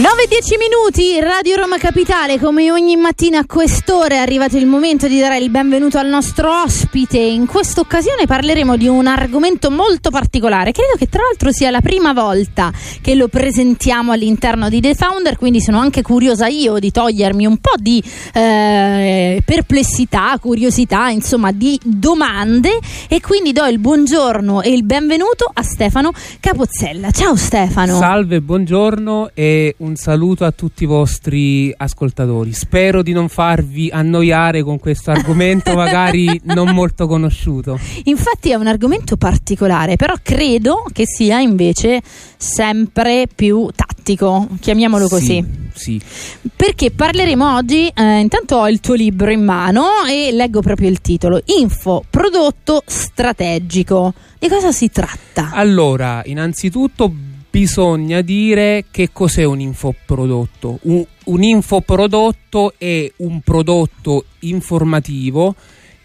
9-10 0.00 0.56
minuti, 0.56 1.20
Radio 1.20 1.56
Roma 1.56 1.76
Capitale, 1.76 2.38
come 2.38 2.70
ogni 2.70 2.96
mattina 2.96 3.40
a 3.40 3.44
quest'ora 3.44 4.14
è 4.14 4.16
arrivato 4.16 4.56
il 4.56 4.64
momento 4.64 5.06
di 5.06 5.20
dare 5.20 5.36
il 5.36 5.50
benvenuto 5.50 5.98
al 5.98 6.08
nostro 6.08 6.62
ospite. 6.62 7.18
In 7.18 7.44
questa 7.44 7.82
occasione 7.82 8.24
parleremo 8.24 8.78
di 8.78 8.88
un 8.88 9.06
argomento 9.06 9.70
molto 9.70 10.08
particolare, 10.08 10.72
credo 10.72 10.94
che 10.96 11.06
tra 11.06 11.20
l'altro 11.20 11.52
sia 11.52 11.70
la 11.70 11.82
prima 11.82 12.14
volta 12.14 12.72
che 13.02 13.14
lo 13.14 13.28
presentiamo 13.28 14.12
all'interno 14.12 14.70
di 14.70 14.80
The 14.80 14.94
Founder, 14.94 15.36
quindi 15.36 15.60
sono 15.60 15.78
anche 15.78 16.00
curiosa 16.00 16.46
io 16.46 16.78
di 16.78 16.90
togliermi 16.90 17.44
un 17.44 17.58
po' 17.58 17.74
di 17.76 18.02
eh, 18.32 19.42
perplessità, 19.44 20.38
curiosità, 20.40 21.10
insomma 21.10 21.52
di 21.52 21.78
domande 21.84 22.78
e 23.06 23.20
quindi 23.20 23.52
do 23.52 23.66
il 23.66 23.78
buongiorno 23.78 24.62
e 24.62 24.72
il 24.72 24.82
benvenuto 24.82 25.50
a 25.52 25.62
Stefano 25.62 26.12
Capozzella. 26.40 27.10
Ciao 27.10 27.36
Stefano. 27.36 27.98
Salve, 27.98 28.40
buongiorno 28.40 29.32
e 29.34 29.74
un 29.76 29.88
saluto 29.96 30.44
a 30.44 30.50
tutti 30.50 30.84
i 30.84 30.86
vostri 30.86 31.72
ascoltatori. 31.76 32.52
Spero 32.52 33.02
di 33.02 33.12
non 33.12 33.28
farvi 33.28 33.90
annoiare 33.90 34.62
con 34.62 34.78
questo 34.78 35.10
argomento 35.10 35.74
magari 35.74 36.40
non 36.44 36.70
molto 36.70 37.06
conosciuto. 37.06 37.78
Infatti 38.04 38.50
è 38.50 38.54
un 38.54 38.66
argomento 38.66 39.16
particolare, 39.16 39.96
però 39.96 40.14
credo 40.22 40.84
che 40.92 41.04
sia 41.06 41.40
invece 41.40 42.00
sempre 42.36 43.26
più 43.32 43.68
tattico, 43.74 44.48
chiamiamolo 44.60 45.08
così. 45.08 45.44
Sì. 45.72 46.00
Perché 46.54 46.90
parleremo 46.90 47.54
oggi, 47.54 47.90
eh, 47.94 48.18
intanto 48.18 48.56
ho 48.56 48.68
il 48.68 48.80
tuo 48.80 48.94
libro 48.94 49.30
in 49.30 49.44
mano 49.44 50.04
e 50.08 50.30
leggo 50.32 50.60
proprio 50.60 50.88
il 50.88 51.00
titolo, 51.00 51.40
Info 51.58 52.04
prodotto 52.08 52.82
strategico. 52.86 54.12
Di 54.38 54.48
cosa 54.48 54.72
si 54.72 54.90
tratta? 54.90 55.50
Allora, 55.52 56.22
innanzitutto 56.24 57.12
bisogna 57.50 58.20
dire 58.20 58.86
che 58.90 59.10
cos'è 59.12 59.44
un 59.44 59.60
infoprodotto. 59.60 60.78
Un, 60.82 61.04
un 61.24 61.42
infoprodotto 61.42 62.74
è 62.78 63.10
un 63.16 63.40
prodotto 63.40 64.24
informativo 64.40 65.54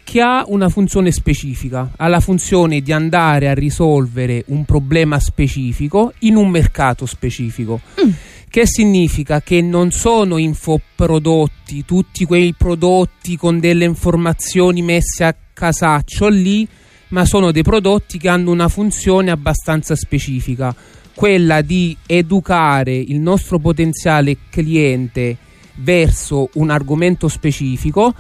che 0.04 0.22
ha 0.22 0.44
una 0.48 0.70
funzione 0.70 1.12
specifica, 1.12 1.92
ha 1.96 2.08
la 2.08 2.20
funzione 2.20 2.82
di 2.82 2.92
andare 2.92 3.50
a 3.50 3.54
risolvere 3.54 4.44
un 4.48 4.64
problema 4.66 5.20
specifico 5.20 6.14
in 6.20 6.36
un 6.36 6.50
mercato 6.50 7.06
specifico. 7.06 7.80
Mm. 8.04 8.10
Che 8.48 8.66
significa 8.68 9.42
che 9.42 9.62
non 9.62 9.92
sono 9.92 10.38
infoprodotti, 10.38 11.84
tutti 11.84 12.24
quei 12.24 12.54
prodotti 12.58 13.36
con 13.36 13.60
delle 13.60 13.84
informazioni 13.84 14.82
messe 14.82 15.26
a 15.26 15.36
casaccio 15.54 16.30
lì, 16.30 16.66
ma 17.10 17.26
sono 17.26 17.52
dei 17.52 17.64
prodotti 17.64 18.18
che 18.18 18.30
hanno 18.30 18.52
una 18.52 18.70
funzione 18.70 19.32
abbastanza 19.32 19.96
specifica 19.96 20.74
quella 21.16 21.62
di 21.62 21.96
educare 22.06 22.94
il 22.94 23.20
nostro 23.20 23.58
potenziale 23.58 24.38
cliente 24.50 25.38
verso 25.76 26.50
un 26.54 26.70
argomento 26.70 27.28
specifico 27.30 28.14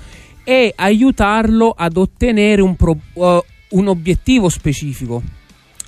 e 0.43 0.73
aiutarlo 0.75 1.73
ad 1.75 1.97
ottenere 1.97 2.61
un, 2.61 2.75
pro, 2.75 2.97
uh, 3.13 3.43
un 3.69 3.87
obiettivo 3.87 4.47
specifico. 4.47 5.21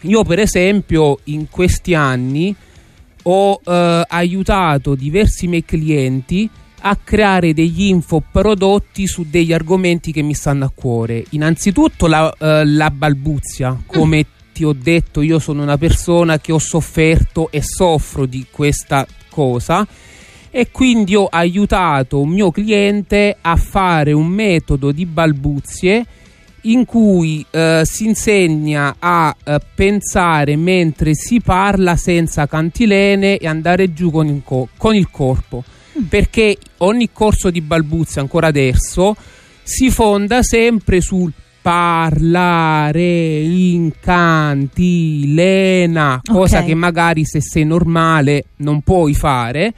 Io 0.01 0.23
per 0.23 0.39
esempio 0.39 1.19
in 1.25 1.49
questi 1.49 1.93
anni 1.93 2.53
ho 3.23 3.51
uh, 3.51 3.61
aiutato 4.07 4.95
diversi 4.95 5.47
miei 5.47 5.65
clienti 5.65 6.49
a 6.79 6.95
creare 6.95 7.53
degli 7.53 7.85
infoprodotti 7.85 9.07
su 9.07 9.25
degli 9.29 9.51
argomenti 9.51 10.11
che 10.11 10.21
mi 10.21 10.33
stanno 10.33 10.65
a 10.65 10.71
cuore. 10.73 11.23
Innanzitutto 11.31 12.07
la, 12.07 12.25
uh, 12.27 12.45
la 12.65 12.91
balbuzia 12.91 13.81
come 13.85 14.25
mm 14.25 14.36
ti 14.57 14.63
ho 14.63 14.73
detto 14.73 15.21
io 15.21 15.37
sono 15.37 15.61
una 15.61 15.77
persona 15.77 16.39
che 16.39 16.51
ho 16.51 16.57
sofferto 16.57 17.51
e 17.51 17.61
soffro 17.61 18.25
di 18.25 18.47
questa 18.49 19.05
cosa 19.29 19.85
e 20.49 20.71
quindi 20.71 21.15
ho 21.15 21.27
aiutato 21.27 22.19
un 22.19 22.29
mio 22.29 22.49
cliente 22.49 23.37
a 23.39 23.55
fare 23.55 24.13
un 24.13 24.25
metodo 24.25 24.91
di 24.91 25.05
balbuzie 25.05 26.05
in 26.61 26.85
cui 26.85 27.45
eh, 27.51 27.83
si 27.85 28.05
insegna 28.07 28.95
a 28.97 29.35
eh, 29.43 29.59
pensare 29.75 30.55
mentre 30.55 31.13
si 31.13 31.39
parla 31.39 31.95
senza 31.95 32.47
cantilene 32.47 33.37
e 33.37 33.45
andare 33.45 33.93
giù 33.93 34.09
con 34.09 34.25
il, 34.25 34.41
co- 34.43 34.69
con 34.75 34.95
il 34.95 35.11
corpo 35.11 35.63
mm. 35.99 36.05
perché 36.05 36.57
ogni 36.77 37.11
corso 37.11 37.51
di 37.51 37.61
balbuzia 37.61 38.21
ancora 38.21 38.47
adesso 38.47 39.15
si 39.61 39.91
fonda 39.91 40.41
sempre 40.41 40.99
sul 40.99 41.31
parlare 41.67 43.41
in 43.41 43.91
cantilena, 43.99 45.41
cosa 46.23 46.59
okay. 46.59 46.69
che 46.69 46.75
magari 46.75 47.25
se 47.25 47.41
sei 47.41 47.65
normale 47.65 48.45
non 48.57 48.79
puoi 48.79 49.13
fare 49.13 49.73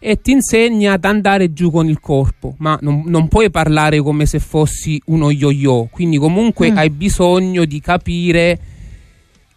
e 0.00 0.20
ti 0.20 0.32
insegna 0.32 0.94
ad 0.94 1.04
andare 1.04 1.52
giù 1.52 1.70
con 1.70 1.88
il 1.88 2.00
corpo, 2.00 2.56
ma 2.58 2.76
non, 2.82 3.04
non 3.06 3.28
puoi 3.28 3.52
parlare 3.52 4.00
come 4.00 4.26
se 4.26 4.40
fossi 4.40 5.00
uno 5.06 5.30
yo-yo, 5.30 5.86
quindi 5.92 6.18
comunque 6.18 6.72
mm. 6.72 6.76
hai 6.76 6.90
bisogno 6.90 7.64
di 7.64 7.80
capire 7.80 8.58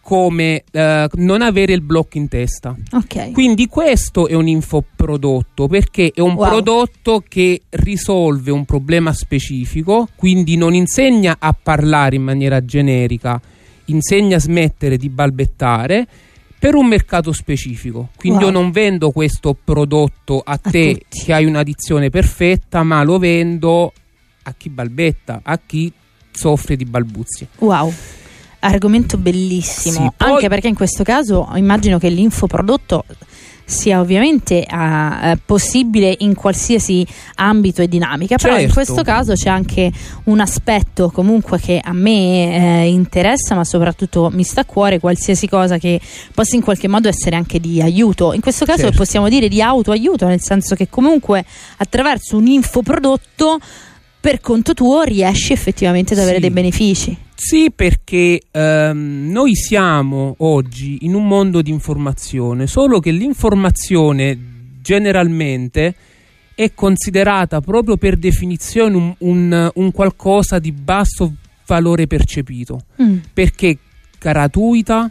come 0.01 0.63
eh, 0.72 1.07
non 1.13 1.41
avere 1.41 1.73
il 1.73 1.81
blocco 1.81 2.17
in 2.17 2.28
testa. 2.28 2.75
Okay. 2.91 3.31
Quindi 3.31 3.67
questo 3.67 4.28
è 4.28 4.34
un 4.34 4.47
infoprodotto 4.47 5.67
perché 5.67 6.12
è 6.13 6.19
un 6.22 6.34
wow. 6.34 6.50
prodotto 6.50 7.23
che 7.28 7.62
risolve 7.69 8.51
un 8.51 8.66
problema 8.66 9.13
specifico, 9.13 10.09
quindi 10.16 10.57
non 10.57 10.73
insegna 10.73 11.38
a 11.40 11.53
parlare 11.53 12.16
in 12.16 12.23
maniera 12.23 12.66
generica, 12.66 13.40
insegna 13.85 14.38
a 14.38 14.40
smettere 14.40 14.97
di 14.97 15.09
balbettare 15.09 16.07
per 16.57 16.75
un 16.75 16.88
mercato 16.88 17.31
specifico. 17.31 18.09
Quindi 18.17 18.44
wow. 18.44 18.51
io 18.51 18.59
non 18.59 18.72
vendo 18.72 19.11
questo 19.11 19.56
prodotto 19.63 20.41
a, 20.44 20.53
a 20.53 20.57
te 20.57 20.94
tutti. 20.94 21.23
che 21.25 21.34
hai 21.34 21.45
una 21.45 21.63
dizione 21.63 22.09
perfetta, 22.09 22.84
ma 22.84 23.03
lo 23.03 23.17
vendo 23.17 23.94
a 24.44 24.53
chi 24.57 24.69
balbetta, 24.69 25.41
a 25.44 25.59
chi 25.63 25.91
soffre 26.31 26.75
di 26.75 26.85
balbuzie. 26.85 27.47
Wow 27.59 27.94
argomento 28.61 29.17
bellissimo, 29.17 29.95
sì, 29.95 30.11
poi... 30.16 30.31
anche 30.31 30.47
perché 30.47 30.67
in 30.67 30.75
questo 30.75 31.03
caso 31.03 31.49
immagino 31.55 31.97
che 31.97 32.09
l'infoprodotto 32.09 33.05
sia 33.72 34.01
ovviamente 34.01 34.66
uh, 34.69 35.38
possibile 35.45 36.13
in 36.19 36.35
qualsiasi 36.35 37.07
ambito 37.35 37.81
e 37.81 37.88
dinamica, 37.88 38.35
certo. 38.35 38.44
però 38.44 38.55
in 38.55 38.67
certo. 38.67 38.73
questo 38.73 39.03
caso 39.03 39.33
c'è 39.33 39.49
anche 39.49 39.91
un 40.25 40.41
aspetto 40.41 41.09
comunque 41.09 41.57
che 41.57 41.79
a 41.81 41.94
me 41.94 42.83
eh, 42.83 42.89
interessa, 42.89 43.55
ma 43.55 43.63
soprattutto 43.63 44.29
mi 44.31 44.44
sta 44.44 44.61
a 44.61 44.66
cuore 44.66 44.99
qualsiasi 44.99 45.47
cosa 45.47 45.78
che 45.78 46.01
possa 46.33 46.57
in 46.57 46.61
qualche 46.61 46.89
modo 46.89 47.07
essere 47.07 47.38
anche 47.38 47.59
di 47.59 47.81
aiuto. 47.81 48.33
In 48.33 48.41
questo 48.41 48.66
caso 48.66 48.83
certo. 48.83 48.97
possiamo 48.97 49.29
dire 49.29 49.47
di 49.47 49.61
autoaiuto, 49.61 50.28
nel 50.28 50.41
senso 50.41 50.75
che 50.75 50.89
comunque 50.89 51.45
attraverso 51.78 52.35
un 52.35 52.47
infoprodotto 52.47 53.59
per 54.19 54.41
conto 54.41 54.73
tuo 54.73 55.01
riesci 55.01 55.53
effettivamente 55.53 56.13
ad 56.13 56.19
avere 56.19 56.35
sì. 56.35 56.41
dei 56.41 56.51
benefici. 56.51 57.17
Sì, 57.44 57.72
perché 57.75 58.40
ehm, 58.52 59.31
noi 59.31 59.56
siamo 59.56 60.35
oggi 60.38 61.00
in 61.02 61.16
un 61.16 61.28
mondo 61.28 61.63
di 61.63 61.72
informazione, 61.72 62.68
solo 62.68 63.00
che 63.00 63.09
l'informazione 63.09 64.38
generalmente 64.79 65.96
è 66.53 66.72
considerata 66.75 67.59
proprio 67.59 67.97
per 67.97 68.17
definizione 68.17 68.96
un, 68.96 69.16
un, 69.17 69.72
un 69.73 69.91
qualcosa 69.91 70.59
di 70.59 70.72
basso 70.72 71.34
valore 71.66 72.05
percepito, 72.05 72.85
mm. 73.02 73.17
perché 73.34 73.76
gratuita, 74.20 75.09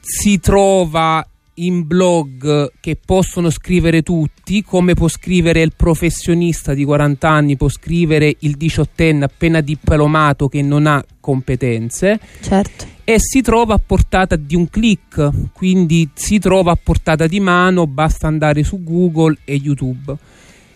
si 0.00 0.40
trova 0.40 1.24
in 1.58 1.86
blog 1.86 2.72
che 2.80 2.96
possono 3.02 3.50
scrivere 3.50 4.02
tutti, 4.02 4.62
come 4.62 4.94
può 4.94 5.08
scrivere 5.08 5.62
il 5.62 5.72
professionista 5.74 6.74
di 6.74 6.84
40 6.84 7.28
anni, 7.28 7.56
può 7.56 7.68
scrivere 7.68 8.34
il 8.40 8.56
diciottenne 8.56 9.24
appena 9.24 9.60
diplomato 9.60 10.48
che 10.48 10.62
non 10.62 10.86
ha 10.86 11.04
competenze. 11.20 12.18
Certo. 12.40 12.86
E 13.04 13.16
si 13.18 13.40
trova 13.40 13.74
a 13.74 13.80
portata 13.84 14.36
di 14.36 14.54
un 14.54 14.68
click, 14.68 15.30
quindi 15.52 16.08
si 16.14 16.38
trova 16.38 16.72
a 16.72 16.78
portata 16.82 17.26
di 17.26 17.40
mano, 17.40 17.86
basta 17.86 18.26
andare 18.26 18.62
su 18.62 18.82
Google 18.82 19.38
e 19.44 19.54
YouTube. 19.54 20.16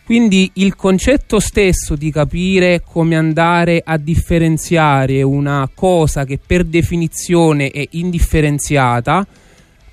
Quindi 0.05 0.51
il 0.55 0.75
concetto 0.75 1.39
stesso 1.39 1.95
di 1.95 2.11
capire 2.11 2.83
come 2.85 3.17
andare 3.17 3.83
a 3.85 3.97
differenziare 3.97 5.23
una 5.23 5.71
cosa 5.73 6.25
che 6.25 6.39
per 6.45 6.65
definizione 6.65 7.71
è 7.71 7.87
indifferenziata 7.91 9.27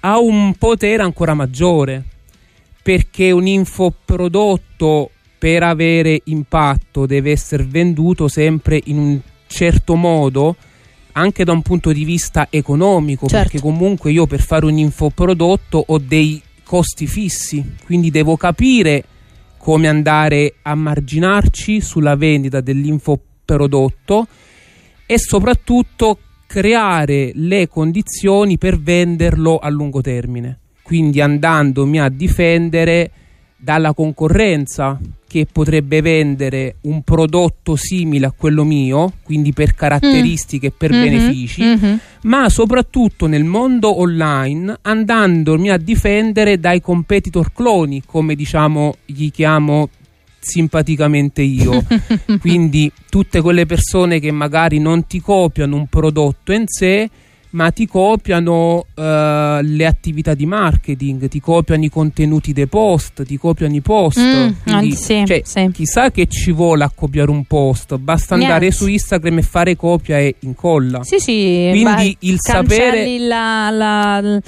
ha 0.01 0.19
un 0.19 0.53
potere 0.57 1.03
ancora 1.03 1.33
maggiore 1.33 2.03
perché 2.81 3.31
un 3.31 3.47
infoprodotto 3.47 5.11
per 5.37 5.63
avere 5.63 6.21
impatto 6.25 7.05
deve 7.05 7.31
essere 7.31 7.63
venduto 7.63 8.27
sempre 8.27 8.81
in 8.85 8.97
un 8.97 9.19
certo 9.47 9.95
modo 9.95 10.55
anche 11.13 11.43
da 11.43 11.51
un 11.51 11.61
punto 11.61 11.91
di 11.91 12.03
vista 12.03 12.47
economico, 12.49 13.27
certo. 13.27 13.43
perché 13.43 13.59
comunque 13.59 14.11
io 14.11 14.25
per 14.25 14.41
fare 14.41 14.65
un 14.65 14.77
infoprodotto 14.77 15.83
ho 15.87 15.97
dei 15.97 16.41
costi 16.63 17.07
fissi, 17.07 17.75
quindi 17.83 18.09
devo 18.09 18.37
capire 18.37 19.03
come 19.57 19.87
andare 19.87 20.55
a 20.61 20.75
marginarci 20.75 21.81
sulla 21.81 22.15
vendita 22.15 22.61
dell'infoprodotto 22.61 24.27
e 25.05 25.17
soprattutto 25.17 26.17
creare 26.49 27.29
le 27.35 27.67
condizioni 27.67 28.57
per 28.57 28.79
venderlo 28.79 29.59
a 29.59 29.69
lungo 29.69 30.01
termine, 30.01 30.57
quindi 30.81 31.21
andandomi 31.21 31.99
a 31.99 32.09
difendere 32.09 33.11
dalla 33.55 33.93
concorrenza 33.93 34.99
che 35.27 35.45
potrebbe 35.45 36.01
vendere 36.01 36.77
un 36.81 37.03
prodotto 37.03 37.75
simile 37.75 38.25
a 38.25 38.33
quello 38.35 38.63
mio, 38.63 39.13
quindi 39.21 39.53
per 39.53 39.75
caratteristiche 39.75 40.67
e 40.67 40.71
mm. 40.73 40.75
per 40.75 40.91
mm-hmm, 40.91 41.03
benefici, 41.03 41.63
mm-hmm. 41.63 41.97
ma 42.23 42.49
soprattutto 42.49 43.27
nel 43.27 43.43
mondo 43.43 43.99
online 43.99 44.75
andandomi 44.81 45.69
a 45.69 45.77
difendere 45.77 46.59
dai 46.59 46.81
competitor 46.81 47.53
cloni, 47.53 48.01
come 48.03 48.33
diciamo 48.33 48.95
gli 49.05 49.29
chiamo 49.29 49.89
simpaticamente 50.39 51.41
io. 51.41 51.83
quindi 52.39 52.91
tutte 53.09 53.41
quelle 53.41 53.65
persone 53.65 54.19
che 54.19 54.31
magari 54.31 54.79
non 54.79 55.05
ti 55.07 55.21
copiano 55.21 55.75
un 55.75 55.87
prodotto 55.87 56.51
in 56.51 56.63
sé, 56.67 57.09
ma 57.51 57.71
ti 57.71 57.87
copiano 57.87 58.85
uh, 58.93 59.01
le 59.61 59.85
attività 59.85 60.33
di 60.35 60.45
marketing, 60.45 61.27
ti 61.27 61.39
copiano 61.39 61.83
i 61.83 61.89
contenuti 61.89 62.53
dei 62.53 62.67
post, 62.67 63.23
ti 63.23 63.37
copiano 63.37 63.73
i 63.73 63.81
post. 63.81 64.19
Mm, 64.19 64.49
Quindi, 64.63 64.95
sì, 64.95 65.23
cioè, 65.25 65.41
sì. 65.43 65.69
Chissà 65.71 66.11
che 66.11 66.27
ci 66.27 66.51
vuole 66.51 66.83
a 66.83 66.91
copiare 66.93 67.31
un 67.31 67.45
post, 67.45 67.97
basta 67.97 68.35
Niente. 68.35 68.53
andare 68.53 68.71
su 68.71 68.87
Instagram 68.87 69.39
e 69.39 69.41
fare 69.41 69.75
copia 69.75 70.19
e 70.19 70.35
incolla. 70.41 71.03
Sì, 71.03 71.19
sì, 71.19 71.67
Quindi 71.71 72.15
il 72.19 72.37
sapere. 72.39 73.17
La, 73.17 73.69
la, 73.71 74.39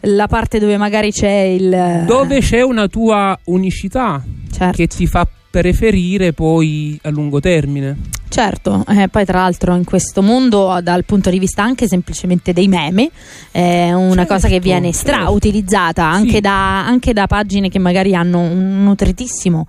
la 0.00 0.26
parte 0.26 0.58
dove 0.58 0.76
magari 0.76 1.12
c'è 1.12 1.30
il. 1.30 2.04
Dove 2.06 2.40
c'è 2.40 2.62
una 2.62 2.88
tua 2.88 3.38
unicità 3.44 4.22
certo. 4.50 4.76
che 4.76 4.88
ti 4.88 5.06
fa 5.06 5.28
preferire 5.50 6.32
poi 6.32 6.98
a 7.02 7.10
lungo 7.10 7.40
termine. 7.40 7.96
Certo, 8.28 8.84
eh, 8.88 9.08
poi 9.08 9.24
tra 9.24 9.38
l'altro 9.38 9.74
in 9.74 9.84
questo 9.84 10.20
mondo 10.22 10.78
dal 10.82 11.04
punto 11.04 11.30
di 11.30 11.38
vista 11.38 11.62
anche 11.62 11.88
semplicemente 11.88 12.52
dei 12.52 12.68
meme 12.68 13.10
è 13.50 13.90
una 13.92 14.16
certo, 14.16 14.34
cosa 14.34 14.48
che 14.48 14.60
viene 14.60 14.92
strautilizzata 14.92 16.02
certo. 16.02 16.16
anche, 16.16 16.34
sì. 16.34 16.40
da, 16.40 16.86
anche 16.86 17.12
da 17.14 17.26
pagine 17.26 17.70
che 17.70 17.78
magari 17.78 18.14
hanno 18.14 18.40
un 18.40 18.84
nutritissimo 18.84 19.66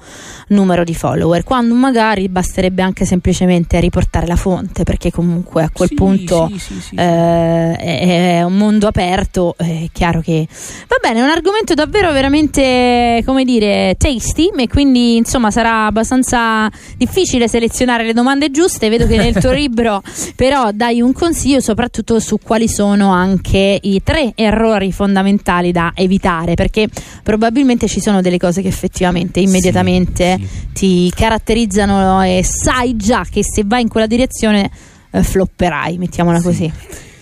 numero 0.50 0.84
di 0.84 0.94
follower, 0.94 1.44
quando 1.44 1.74
magari 1.74 2.28
basterebbe 2.28 2.82
anche 2.82 3.06
semplicemente 3.06 3.80
riportare 3.80 4.28
la 4.28 4.36
fonte 4.36 4.84
perché 4.84 5.10
comunque 5.10 5.64
a 5.64 5.70
quel 5.72 5.88
sì, 5.90 5.96
punto 5.96 6.52
sì, 6.58 6.96
eh, 6.96 7.76
è, 7.76 8.42
un 8.44 8.58
mondo 8.58 8.88
aperto, 8.88 9.56
è 9.58 9.88
chiaro 9.94 10.20
che 10.20 10.46
va 10.88 10.98
bene, 11.02 11.20
è 11.20 11.24
un 11.24 11.30
argomento 11.30 11.74
davvero 11.74 12.12
veramente 12.12 13.24
come 13.26 13.46
dire 13.46 13.96
tasty 13.98 14.52
e 14.58 14.68
quindi 14.68 15.16
insomma 15.16 15.50
sarà 15.50 15.69
abbastanza 15.72 16.70
difficile 16.98 17.48
selezionare 17.48 18.06
le 18.06 18.14
domande 18.14 18.52
giuste. 18.52 18.90
Vedo 18.90 19.08
che 19.08 19.18
nel 19.18 19.36
tuo 19.36 19.52
libro 19.54 20.02
però 20.36 20.72
dai 20.72 21.02
un 21.02 21.14
consiglio 21.14 21.60
soprattutto 21.60 22.20
su 22.20 22.38
quali 22.42 22.68
sono 22.68 23.12
anche 23.12 23.80
i 23.82 24.02
tre 24.04 24.34
errori 24.36 24.92
fondamentali 24.92 25.72
da 25.72 25.92
evitare, 25.96 26.54
perché 26.54 26.88
probabilmente 27.24 27.88
ci 27.88 28.00
sono 28.00 28.22
delle 28.22 28.38
cose 28.38 28.62
che 28.62 28.68
effettivamente 28.68 29.40
immediatamente 29.40 30.38
sì, 30.40 30.48
sì. 30.48 30.72
ti 30.74 31.14
caratterizzano 31.16 32.22
e 32.24 32.44
sai 32.44 32.96
già 32.96 33.26
che 33.30 33.42
se 33.44 33.64
vai 33.66 33.82
in 33.82 33.88
quella 33.88 34.08
direzione 34.08 34.70
eh, 35.12 35.24
flopperai, 35.24 35.98
mettiamola 35.98 36.40
sì. 36.40 36.44
così. 36.44 36.74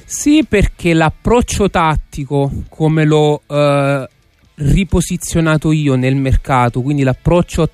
Sì, 0.10 0.46
perché 0.48 0.94
l'approccio 0.94 1.70
tattico, 1.70 2.50
come 2.70 3.04
l'ho 3.04 3.42
eh, 3.46 4.08
riposizionato 4.56 5.72
io 5.72 5.96
nel 5.96 6.16
mercato, 6.16 6.82
quindi 6.82 7.04
l'approccio 7.04 7.70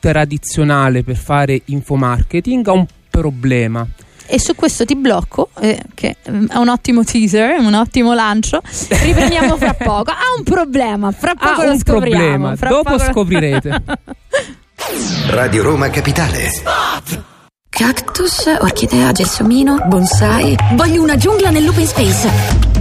tradizionale 0.00 1.04
per 1.04 1.16
fare 1.16 1.60
infomarketing 1.66 2.66
ha 2.66 2.72
un 2.72 2.86
problema. 3.08 3.86
E 4.26 4.38
su 4.38 4.54
questo 4.54 4.84
ti 4.84 4.94
blocco, 4.94 5.50
eh, 5.60 5.82
che 5.92 6.16
è 6.22 6.30
un 6.30 6.68
ottimo 6.68 7.02
teaser, 7.02 7.58
un 7.58 7.74
ottimo 7.74 8.14
lancio. 8.14 8.62
Riprendiamo 8.88 9.56
fra 9.56 9.74
poco. 9.78 10.12
Ha 10.12 10.36
un 10.36 10.44
problema, 10.44 11.10
fra 11.10 11.34
poco 11.34 11.62
ha 11.62 11.64
lo 11.64 11.72
un 11.72 11.78
scopriamo. 11.78 12.54
Dopo 12.54 12.90
poco... 12.90 12.98
scoprirete. 12.98 13.82
Radio 15.30 15.62
Roma 15.62 15.90
Capitale. 15.90 16.48
Spot! 16.48 17.38
Cactus, 17.70 18.44
orchidea, 18.60 19.12
gelsomino, 19.12 19.78
bonsai. 19.86 20.54
Voglio 20.74 21.02
una 21.02 21.16
giungla 21.16 21.48
nell'open 21.50 21.86
space. 21.86 22.28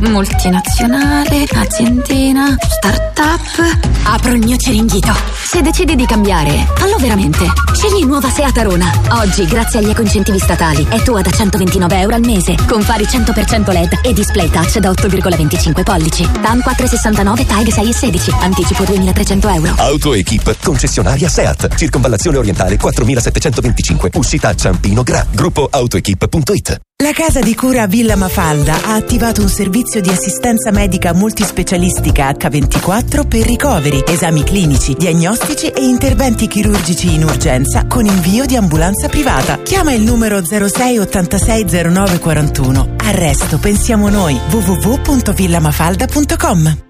Multinazionale, 0.02 1.46
aziendina, 1.54 2.58
start-up. 2.60 3.78
Apro 4.04 4.32
il 4.34 4.40
mio 4.44 4.58
ceringhito. 4.58 5.14
Se 5.46 5.62
decidi 5.62 5.96
di 5.96 6.06
cambiare, 6.06 6.68
fallo 6.76 6.98
veramente. 6.98 7.46
Scegli 7.74 8.04
nuova 8.04 8.30
Seat 8.30 8.58
Arona. 8.58 8.92
Oggi, 9.22 9.46
grazie 9.46 9.80
agli 9.80 9.90
ecoincentivi 9.90 10.40
statali, 10.40 10.86
è 10.90 11.02
tua 11.04 11.22
da 11.22 11.30
129 11.30 12.00
euro 12.00 12.16
al 12.16 12.22
mese. 12.22 12.56
Con 12.68 12.82
fari 12.82 13.04
100% 13.04 13.72
LED 13.72 14.00
e 14.04 14.14
display 14.14 14.50
touch 14.50 14.80
da 14.80 14.90
8,25 14.90 15.84
pollici. 15.84 16.30
TAN 16.42 16.62
469 16.62 17.46
TAG 17.46 17.70
6 17.70 17.90
e 17.90 17.94
16. 17.94 18.32
Anticipo 18.42 18.84
2300 18.84 19.50
euro. 19.50 19.74
Auto 19.78 20.14
Equip, 20.14 20.58
concessionaria 20.62 21.30
Seat. 21.30 21.76
Circonvallazione 21.76 22.38
orientale 22.38 22.76
4725. 22.76 24.10
Uscita 24.16 24.54
Ciampino 24.56 24.79
Gra. 24.80 25.26
Gruppo 25.32 25.68
autoequip.it. 25.70 26.80
La 27.02 27.14
casa 27.14 27.40
di 27.40 27.56
cura 27.56 27.88
Villa 27.88 28.18
Mafalda 28.18 28.84
ha 28.84 28.96
attivato 28.96 29.42
un 29.42 29.48
servizio 29.48 30.02
di 30.02 30.10
assistenza 30.10 30.70
medica 30.72 31.14
multispecialistica 31.14 32.30
H24 32.30 33.26
per 33.26 33.46
ricoveri, 33.46 34.04
esami 34.06 34.44
clinici, 34.44 34.96
diagnostici 34.96 35.68
e 35.68 35.86
interventi 35.86 36.48
chirurgici 36.48 37.14
in 37.14 37.24
urgenza 37.24 37.86
con 37.86 38.06
invio 38.06 38.46
di 38.46 38.58
ambulanza 38.58 39.08
privata. 39.08 39.62
Chiama 39.62 39.94
il 39.94 40.02
numero 40.02 40.44
06 40.44 40.98
86 40.98 41.66
09 41.90 42.20
41. 42.20 42.96
Al 42.98 43.14
resto 43.14 43.60
pensiamo 43.60 44.10
noi 44.10 44.38
www.villamafalda.com. 44.50 46.89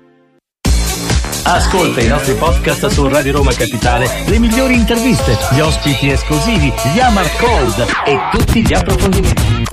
Ascolta 1.52 2.00
i 2.00 2.08
nostri 2.08 2.36
podcast 2.36 2.86
su 2.90 3.08
Radio 3.08 3.32
Roma 3.32 3.52
Capitale, 3.52 4.08
le 4.28 4.38
migliori 4.38 4.76
interviste, 4.76 5.36
gli 5.52 5.60
ospiti 5.60 6.12
esclusivi, 6.12 6.72
gli 6.94 7.00
Amar 7.00 7.26
Cold 7.38 7.88
e 8.06 8.20
tutti 8.38 8.62
gli 8.64 8.72
approfondimenti. 8.72 9.66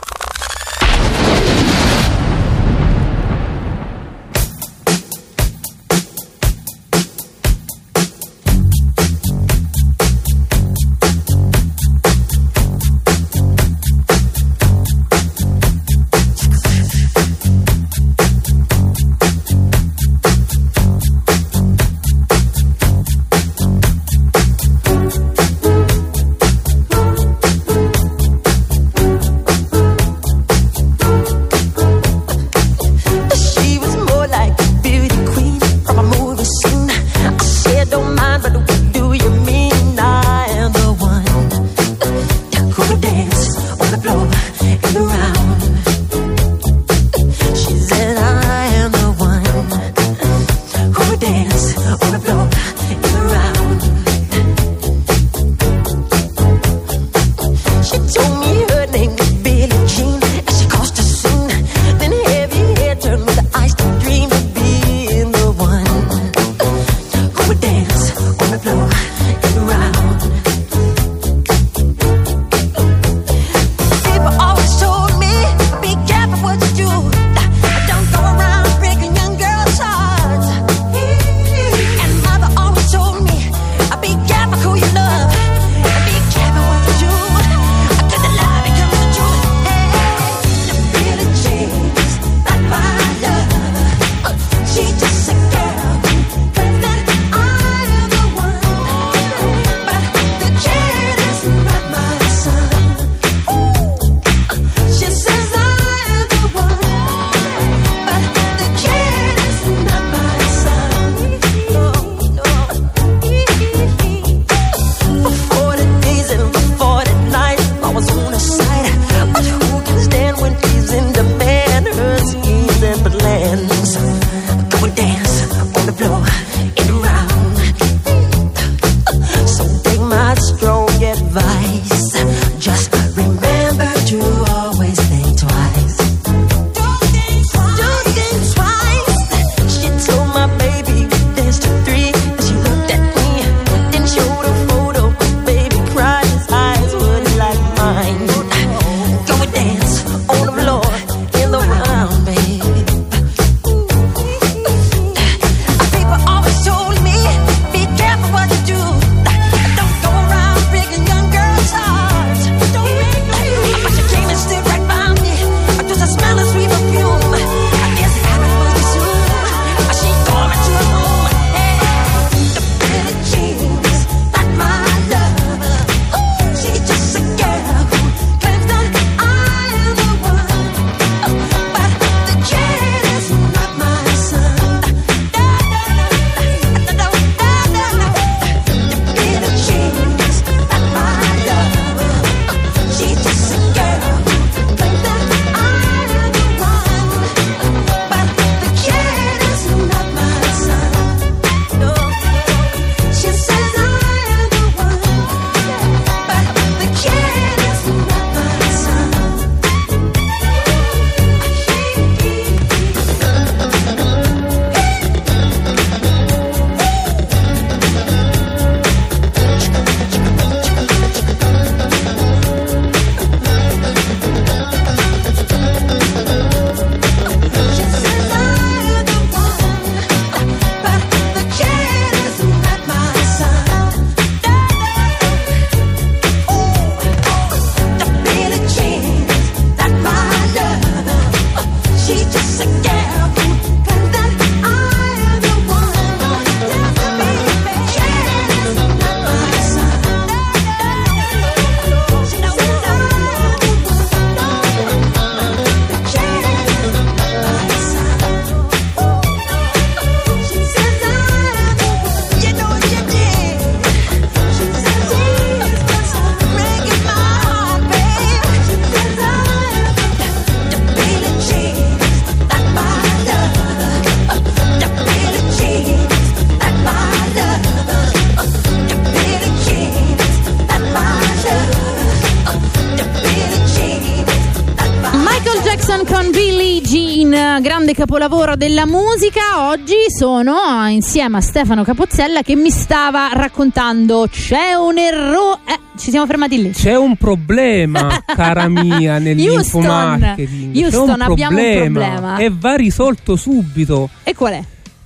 Capolavoro 287.96 288.56
della 288.56 288.84
musica. 288.86 289.68
Oggi 289.70 289.94
sono 290.14 290.54
insieme 290.88 291.38
a 291.38 291.40
Stefano 291.40 291.82
Capozzella 291.82 292.42
che 292.42 292.54
mi 292.54 292.68
stava 292.70 293.30
raccontando 293.32 294.26
c'è 294.30 294.74
un 294.74 294.98
errore. 294.98 295.60
Eh, 295.64 295.78
ci 295.98 296.10
siamo 296.10 296.26
fermati 296.26 296.60
lì. 296.60 296.70
C'è 296.72 296.94
un 296.94 297.16
problema, 297.16 298.22
cara 298.26 298.68
mia, 298.68 299.18
nell'infomarketing. 299.18 300.76
Houston, 300.76 301.06
C'è 301.06 301.12
un 301.12 301.20
abbiamo 301.22 301.58
un 301.58 301.74
problema. 301.92 302.36
e 302.36 302.52
va 302.54 302.74
risolto 302.76 303.34
subito. 303.34 304.10
E 304.24 304.34
qual 304.34 304.52
è? 304.52 304.62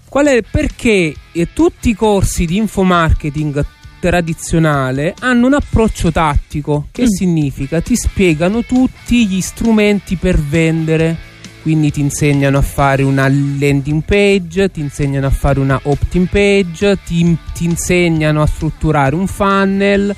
Qual 0.09 0.27
è? 0.27 0.43
Perché 0.43 1.15
eh, 1.31 1.49
tutti 1.55 1.91
i 1.91 1.95
corsi 1.95 2.45
di 2.45 2.57
infomarketing 2.57 3.65
tradizionale 4.01 5.15
hanno 5.21 5.47
un 5.47 5.55
approccio 5.55 6.11
tattico, 6.11 6.89
che 6.91 7.03
Mm. 7.03 7.07
significa 7.07 7.81
ti 7.81 7.95
spiegano 7.95 8.65
tutti 8.65 9.27
gli 9.29 9.41
strumenti 9.41 10.17
per 10.17 10.41
vendere. 10.41 11.29
Quindi 11.63 11.91
ti 11.91 12.01
insegnano 12.01 12.59
a 12.59 12.63
fare 12.63 13.03
una 13.03 13.29
landing 13.29 14.03
page, 14.03 14.71
ti 14.71 14.81
insegnano 14.81 15.27
a 15.27 15.31
fare 15.31 15.61
una 15.61 15.79
opt-in 15.83 16.27
page, 16.27 16.99
ti, 17.05 17.37
ti 17.53 17.65
insegnano 17.65 18.41
a 18.41 18.47
strutturare 18.47 19.15
un 19.15 19.27
funnel, 19.27 20.15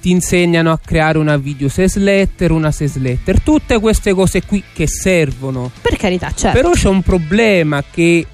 ti 0.00 0.10
insegnano 0.10 0.70
a 0.70 0.78
creare 0.78 1.18
una 1.18 1.36
video 1.36 1.68
sales 1.68 1.96
letter, 1.96 2.52
una 2.52 2.70
sales 2.70 2.96
letter, 2.96 3.40
tutte 3.40 3.78
queste 3.80 4.14
cose 4.14 4.42
qui 4.44 4.62
che 4.72 4.86
servono 4.86 5.70
Per 5.82 5.96
carità, 5.96 6.32
certo. 6.34 6.56
però 6.56 6.70
c'è 6.70 6.88
un 6.88 7.02
problema 7.02 7.82
che 7.88 8.26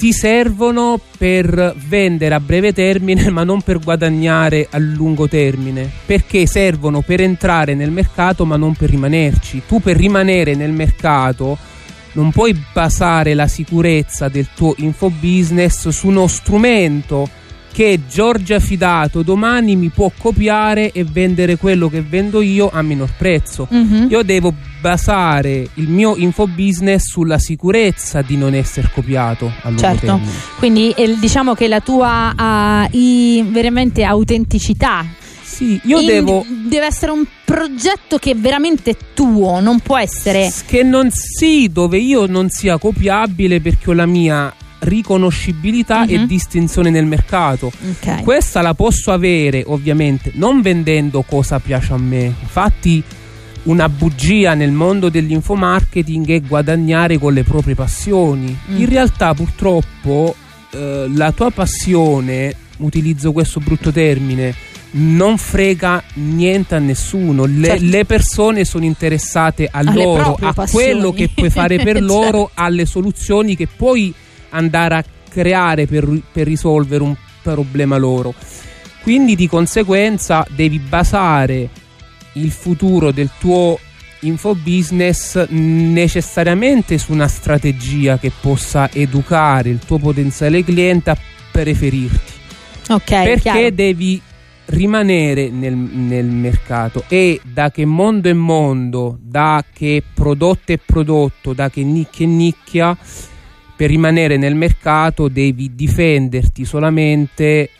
ti 0.00 0.14
servono 0.14 0.98
per 1.18 1.74
vendere 1.76 2.34
a 2.34 2.40
breve 2.40 2.72
termine 2.72 3.28
ma 3.28 3.44
non 3.44 3.60
per 3.60 3.78
guadagnare 3.80 4.66
a 4.70 4.78
lungo 4.78 5.28
termine. 5.28 5.90
Perché 6.06 6.46
servono 6.46 7.02
per 7.02 7.20
entrare 7.20 7.74
nel 7.74 7.90
mercato 7.90 8.46
ma 8.46 8.56
non 8.56 8.72
per 8.74 8.88
rimanerci. 8.88 9.60
Tu 9.68 9.78
per 9.78 9.98
rimanere 9.98 10.54
nel 10.54 10.72
mercato 10.72 11.58
non 12.12 12.30
puoi 12.30 12.58
basare 12.72 13.34
la 13.34 13.46
sicurezza 13.46 14.28
del 14.28 14.48
tuo 14.54 14.72
infobusiness 14.78 15.88
su 15.88 16.06
uno 16.06 16.26
strumento 16.28 17.28
che 17.70 18.00
Giorgia 18.10 18.58
Fidato 18.58 19.22
domani 19.22 19.76
mi 19.76 19.90
può 19.90 20.10
copiare 20.16 20.92
e 20.92 21.04
vendere 21.04 21.56
quello 21.56 21.90
che 21.90 22.00
vendo 22.00 22.40
io 22.40 22.70
a 22.72 22.80
minor 22.80 23.10
prezzo. 23.18 23.68
Mhm. 23.70 24.06
io 24.08 24.22
devo 24.22 24.54
basare 24.80 25.68
il 25.74 25.88
mio 25.88 26.16
infobusiness 26.16 27.04
sulla 27.08 27.38
sicurezza 27.38 28.22
di 28.22 28.36
non 28.36 28.54
essere 28.54 28.90
copiato 28.92 29.46
a 29.62 29.66
lungo 29.68 29.80
Certo. 29.80 30.06
termine. 30.06 30.30
Quindi 30.58 30.90
eh, 30.90 31.16
diciamo 31.18 31.54
che 31.54 31.68
la 31.68 31.80
tua 31.80 32.32
ah, 32.34 32.88
i- 32.92 33.44
veramente 33.48 34.02
autenticità 34.04 35.04
Sì, 35.42 35.80
io 35.84 36.00
in- 36.00 36.06
devo 36.06 36.44
deve 36.68 36.86
essere 36.86 37.12
un 37.12 37.24
progetto 37.44 38.18
che 38.18 38.30
è 38.32 38.36
veramente 38.36 38.96
tuo, 39.14 39.60
non 39.60 39.80
può 39.80 39.98
essere 39.98 40.52
che 40.66 40.82
non 40.82 41.10
sì, 41.10 41.68
dove 41.70 41.98
io 41.98 42.26
non 42.26 42.48
sia 42.48 42.78
copiabile 42.78 43.60
perché 43.60 43.90
ho 43.90 43.92
la 43.94 44.06
mia 44.06 44.54
riconoscibilità 44.78 46.04
Mhm. 46.04 46.10
e 46.10 46.26
distinzione 46.26 46.88
nel 46.90 47.04
mercato. 47.04 47.66
Ok. 47.66 48.22
Questa 48.22 48.62
la 48.62 48.72
posso 48.74 49.10
avere 49.12 49.62
ovviamente 49.66 50.30
non 50.36 50.62
vendendo 50.62 51.22
cosa 51.22 51.58
piace 51.58 51.92
a 51.92 51.98
me. 51.98 52.32
Infatti 52.40 53.02
una 53.64 53.88
bugia 53.88 54.54
nel 54.54 54.70
mondo 54.72 55.08
dell'infomarketing 55.08 56.30
è 56.30 56.40
guadagnare 56.40 57.18
con 57.18 57.32
le 57.32 57.42
proprie 57.44 57.74
passioni. 57.74 58.56
Mm. 58.70 58.76
In 58.80 58.88
realtà 58.88 59.34
purtroppo 59.34 60.34
eh, 60.72 61.10
la 61.14 61.32
tua 61.32 61.50
passione, 61.50 62.54
utilizzo 62.78 63.32
questo 63.32 63.60
brutto 63.60 63.92
termine, 63.92 64.54
non 64.92 65.36
frega 65.38 66.02
niente 66.14 66.74
a 66.74 66.78
nessuno. 66.78 67.44
Le, 67.44 67.66
Certo. 67.66 67.84
le 67.84 68.04
persone 68.04 68.64
sono 68.64 68.84
interessate 68.84 69.66
a 69.70 69.78
Alle 69.78 69.92
loro, 69.92 70.36
a 70.40 70.52
passioni. 70.52 70.84
quello 70.90 71.12
che 71.12 71.30
puoi 71.34 71.50
fare 71.50 71.76
per 71.82 71.96
Certo. 71.98 72.00
loro, 72.06 72.50
alle 72.54 72.86
soluzioni 72.86 73.56
che 73.56 73.68
puoi 73.68 74.12
andare 74.50 74.94
a 74.96 75.04
creare 75.28 75.86
per, 75.86 76.08
per 76.32 76.46
risolvere 76.46 77.02
un 77.02 77.14
problema 77.42 77.96
loro. 77.98 78.34
Quindi 79.02 79.36
di 79.36 79.46
conseguenza 79.48 80.44
devi 80.54 80.78
basare 80.78 81.68
il 82.34 82.50
futuro 82.50 83.10
del 83.10 83.30
tuo 83.38 83.78
infobusiness 84.20 85.46
necessariamente 85.48 86.98
su 86.98 87.12
una 87.12 87.28
strategia 87.28 88.18
che 88.18 88.30
possa 88.38 88.90
educare 88.92 89.70
il 89.70 89.78
tuo 89.78 89.98
potenziale 89.98 90.62
cliente 90.62 91.10
a 91.10 91.16
preferirti 91.50 92.32
Ok, 92.90 93.04
perché 93.04 93.40
chiaro. 93.40 93.70
devi 93.70 94.20
rimanere 94.66 95.48
nel, 95.48 95.74
nel 95.74 96.26
mercato 96.26 97.04
e 97.08 97.40
da 97.42 97.70
che 97.70 97.84
mondo 97.84 98.28
è 98.28 98.32
mondo, 98.32 99.18
da 99.20 99.64
che 99.72 100.02
prodotto 100.12 100.72
è 100.72 100.78
prodotto, 100.78 101.52
da 101.52 101.70
che 101.70 101.82
nicchia 101.82 102.26
è 102.26 102.28
nicchia, 102.28 102.96
per 103.76 103.88
rimanere 103.88 104.36
nel 104.36 104.54
mercato 104.54 105.28
devi 105.28 105.74
difenderti 105.74 106.64
solamente 106.64 107.70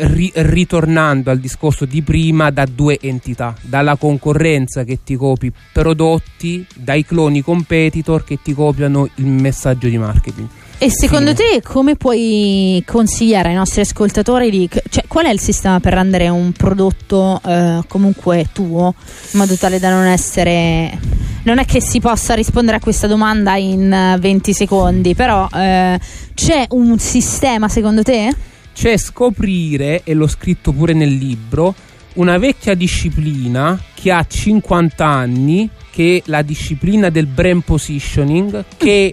ri- 0.00 0.32
ritornando 0.34 1.30
al 1.30 1.38
discorso 1.38 1.84
di 1.84 2.02
prima 2.02 2.50
da 2.50 2.66
due 2.66 2.98
entità, 3.00 3.54
dalla 3.60 3.96
concorrenza 3.96 4.84
che 4.84 5.00
ti 5.04 5.16
copi 5.16 5.52
prodotti, 5.72 6.66
dai 6.74 7.04
cloni 7.04 7.42
competitor 7.42 8.24
che 8.24 8.38
ti 8.42 8.54
copiano 8.54 9.08
il 9.16 9.26
messaggio 9.26 9.88
di 9.88 9.98
marketing. 9.98 10.48
E 10.80 10.92
secondo 10.92 11.34
te 11.34 11.60
come 11.60 11.96
puoi 11.96 12.80
consigliare 12.86 13.48
ai 13.48 13.56
nostri 13.56 13.80
ascoltatori 13.80 14.48
di, 14.48 14.70
cioè, 14.88 15.04
qual 15.08 15.26
è 15.26 15.30
il 15.30 15.40
sistema 15.40 15.80
per 15.80 15.94
rendere 15.94 16.28
un 16.28 16.52
prodotto 16.52 17.40
eh, 17.44 17.80
comunque 17.88 18.46
tuo 18.52 18.94
in 19.32 19.38
modo 19.40 19.56
tale 19.56 19.80
da 19.80 19.90
non 19.90 20.04
essere 20.04 20.96
non 21.42 21.58
è 21.58 21.64
che 21.64 21.82
si 21.82 21.98
possa 21.98 22.34
rispondere 22.34 22.76
a 22.76 22.80
questa 22.80 23.08
domanda 23.08 23.56
in 23.56 23.92
eh, 23.92 24.18
20 24.20 24.52
secondi 24.52 25.16
però 25.16 25.48
eh, 25.52 25.98
c'è 26.34 26.66
un 26.68 26.96
sistema 27.00 27.68
secondo 27.68 28.04
te? 28.04 28.32
C'è 28.78 28.96
scoprire, 28.96 30.02
e 30.04 30.14
l'ho 30.14 30.28
scritto 30.28 30.70
pure 30.72 30.92
nel 30.92 31.12
libro, 31.12 31.74
una 32.14 32.38
vecchia 32.38 32.74
disciplina 32.74 33.76
che 33.92 34.12
ha 34.12 34.24
50 34.24 35.04
anni, 35.04 35.68
che 35.90 36.18
è 36.24 36.30
la 36.30 36.42
disciplina 36.42 37.10
del 37.10 37.26
brand 37.26 37.62
positioning, 37.64 38.64
che 38.76 39.12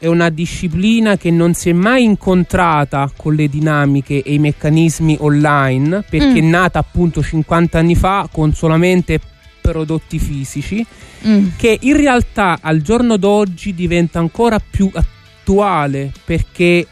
è 0.00 0.06
una 0.08 0.30
disciplina 0.30 1.16
che 1.16 1.30
non 1.30 1.54
si 1.54 1.68
è 1.70 1.72
mai 1.72 2.02
incontrata 2.02 3.08
con 3.16 3.34
le 3.36 3.48
dinamiche 3.48 4.20
e 4.24 4.34
i 4.34 4.38
meccanismi 4.40 5.16
online, 5.20 6.02
perché 6.08 6.26
Mm. 6.32 6.36
è 6.36 6.40
nata 6.40 6.80
appunto 6.80 7.22
50 7.22 7.78
anni 7.78 7.94
fa 7.94 8.28
con 8.32 8.52
solamente 8.52 9.20
prodotti 9.60 10.18
fisici 10.18 10.84
Mm. 11.26 11.48
che 11.56 11.78
in 11.82 11.96
realtà 11.96 12.58
al 12.60 12.80
giorno 12.82 13.16
d'oggi 13.16 13.74
diventa 13.74 14.18
ancora 14.18 14.58
più 14.60 14.88
attuale 14.92 16.12
perché 16.24 16.86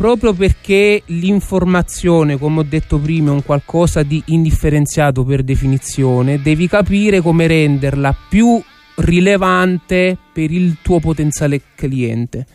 proprio 0.00 0.32
perché 0.32 1.02
l'informazione, 1.08 2.38
come 2.38 2.60
ho 2.60 2.62
detto 2.62 2.96
prima, 2.96 3.32
è 3.32 3.34
un 3.34 3.44
qualcosa 3.44 4.02
di 4.02 4.22
indifferenziato 4.28 5.24
per 5.24 5.42
definizione, 5.42 6.40
devi 6.40 6.68
capire 6.68 7.20
come 7.20 7.46
renderla 7.46 8.16
più 8.30 8.58
rilevante 8.94 10.16
per 10.32 10.52
il 10.52 10.78
tuo 10.80 11.00
potenziale 11.00 11.60
cliente, 11.74 12.46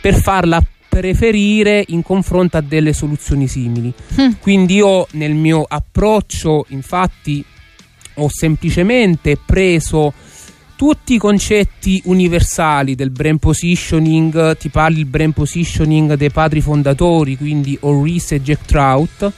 per 0.00 0.14
farla 0.14 0.64
preferire 0.88 1.84
in 1.88 2.00
confronto 2.00 2.56
a 2.56 2.62
delle 2.62 2.94
soluzioni 2.94 3.46
simili. 3.46 3.92
Mm. 4.18 4.30
Quindi 4.40 4.76
io 4.76 5.06
nel 5.10 5.34
mio 5.34 5.66
approccio, 5.68 6.64
infatti, 6.68 7.44
ho 8.14 8.28
semplicemente 8.30 9.36
preso 9.36 10.14
tutti 10.80 11.12
i 11.12 11.18
concetti 11.18 12.00
universali 12.06 12.94
del 12.94 13.10
brand 13.10 13.38
positioning, 13.38 14.56
ti 14.56 14.70
parli 14.70 15.00
il 15.00 15.04
brand 15.04 15.34
positioning 15.34 16.14
dei 16.14 16.30
padri 16.30 16.62
fondatori, 16.62 17.36
quindi 17.36 17.76
Orris 17.82 18.32
e 18.32 18.40
Jack 18.40 18.64
Trout, 18.64 19.30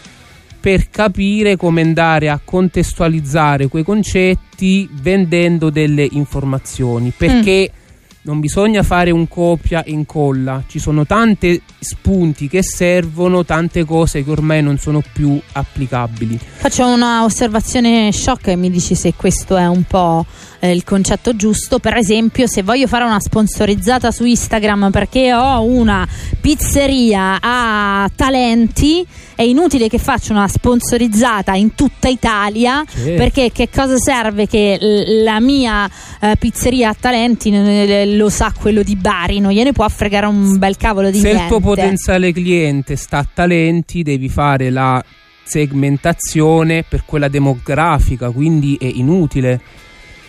per 0.60 0.88
capire 0.88 1.56
come 1.56 1.80
andare 1.80 2.28
a 2.28 2.38
contestualizzare 2.44 3.66
quei 3.66 3.82
concetti 3.82 4.88
vendendo 4.92 5.70
delle 5.70 6.06
informazioni, 6.12 7.12
perché 7.16 7.72
non 8.24 8.38
bisogna 8.38 8.84
fare 8.84 9.10
un 9.10 9.26
copia 9.26 9.82
e 9.82 9.90
incolla, 9.90 10.62
ci 10.68 10.78
sono 10.78 11.04
tanti 11.04 11.60
spunti 11.80 12.46
che 12.46 12.62
servono, 12.62 13.44
tante 13.44 13.84
cose 13.84 14.22
che 14.22 14.30
ormai 14.30 14.62
non 14.62 14.78
sono 14.78 15.02
più 15.12 15.40
applicabili. 15.54 16.38
Faccio 16.38 16.86
una 16.86 17.24
osservazione 17.24 18.12
sciocca 18.12 18.52
e 18.52 18.56
mi 18.56 18.70
dici 18.70 18.94
se 18.94 19.14
questo 19.16 19.56
è 19.56 19.66
un 19.66 19.82
po' 19.82 20.24
eh, 20.64 20.70
il 20.70 20.84
concetto 20.84 21.34
giusto. 21.34 21.80
Per 21.80 21.96
esempio, 21.96 22.46
se 22.46 22.62
voglio 22.62 22.86
fare 22.86 23.02
una 23.02 23.18
sponsorizzata 23.18 24.12
su 24.12 24.24
Instagram 24.24 24.90
perché 24.92 25.34
ho 25.34 25.60
una 25.62 26.06
pizzeria 26.40 27.38
a 27.40 28.08
talenti, 28.14 29.04
è 29.34 29.42
inutile 29.42 29.88
che 29.88 29.98
faccia 29.98 30.32
una 30.32 30.46
sponsorizzata 30.46 31.54
in 31.54 31.74
tutta 31.74 32.06
Italia. 32.06 32.84
Certo. 32.88 33.14
Perché 33.16 33.50
che 33.50 33.68
cosa 33.74 33.96
serve 33.96 34.46
che 34.46 34.78
l- 34.80 35.24
la 35.24 35.40
mia 35.40 35.90
eh, 36.20 36.36
pizzeria 36.38 36.90
a 36.90 36.96
talenti 36.98 37.50
n- 37.50 38.16
lo 38.16 38.28
sa 38.30 38.52
quello 38.56 38.84
di 38.84 38.94
Bari? 38.94 39.40
Non 39.40 39.50
gliene 39.50 39.72
può 39.72 39.88
fregare 39.88 40.26
un 40.26 40.58
bel 40.58 40.76
cavolo 40.76 41.10
di 41.10 41.18
Se 41.18 41.24
niente. 41.24 41.42
il 41.42 41.48
tuo 41.48 41.60
potenziale 41.60 42.32
cliente 42.32 42.94
sta 42.94 43.18
a 43.18 43.26
talenti, 43.34 44.02
devi 44.04 44.28
fare 44.28 44.70
la 44.70 45.02
segmentazione 45.44 46.84
per 46.88 47.02
quella 47.04 47.26
demografica, 47.28 48.30
quindi 48.30 48.76
è 48.80 48.86
inutile. 48.86 49.60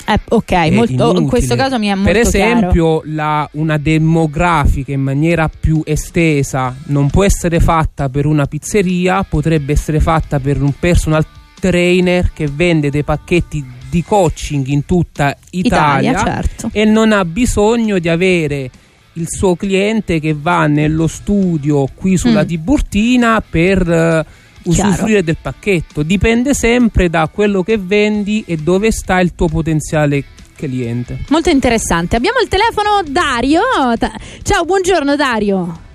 Eh, 0.05 0.19
ok, 0.29 0.51
molto, 0.71 1.15
in 1.17 1.27
questo 1.27 1.55
caso 1.55 1.79
mi 1.79 1.87
è 1.87 1.95
molto 1.95 2.11
Per 2.11 2.19
esempio, 2.19 3.01
la, 3.05 3.47
una 3.53 3.77
demografica 3.77 4.91
in 4.91 5.01
maniera 5.01 5.49
più 5.49 5.81
estesa 5.85 6.75
non 6.87 7.09
può 7.09 7.23
essere 7.23 7.59
fatta 7.59 8.09
per 8.09 8.25
una 8.25 8.45
pizzeria, 8.45 9.23
potrebbe 9.23 9.71
essere 9.73 9.99
fatta 9.99 10.39
per 10.39 10.61
un 10.61 10.73
personal 10.77 11.25
trainer 11.59 12.31
che 12.33 12.47
vende 12.47 12.89
dei 12.89 13.03
pacchetti 13.03 13.65
di 13.89 14.03
coaching 14.03 14.67
in 14.67 14.85
tutta 14.85 15.37
Italia, 15.51 16.11
Italia 16.11 16.33
certo. 16.33 16.69
e 16.73 16.83
non 16.83 17.11
ha 17.11 17.23
bisogno 17.23 17.99
di 17.99 18.09
avere 18.09 18.69
il 19.13 19.27
suo 19.29 19.55
cliente 19.55 20.19
che 20.19 20.35
va 20.37 20.65
nello 20.65 21.07
studio 21.07 21.87
qui 21.93 22.17
sulla 22.17 22.43
Mm. 22.43 22.47
Tiburtina 22.47 23.43
per 23.47 24.25
usufruire 24.65 25.23
del 25.23 25.37
pacchetto. 25.41 26.03
Dipende 26.03 26.53
sempre 26.53 27.09
da 27.09 27.29
quello 27.31 27.63
che 27.63 27.77
vendi 27.77 28.43
e 28.45 28.57
dove 28.57 28.91
sta 28.91 29.19
il 29.19 29.35
tuo 29.35 29.47
potenziale 29.47 30.23
cliente. 30.55 31.19
Molto 31.29 31.49
interessante. 31.49 32.15
Abbiamo 32.15 32.39
il 32.39 32.47
telefono 32.47 33.01
Dario. 33.05 33.61
Ciao, 34.43 34.65
buongiorno 34.65 35.15
Dario. 35.15 35.91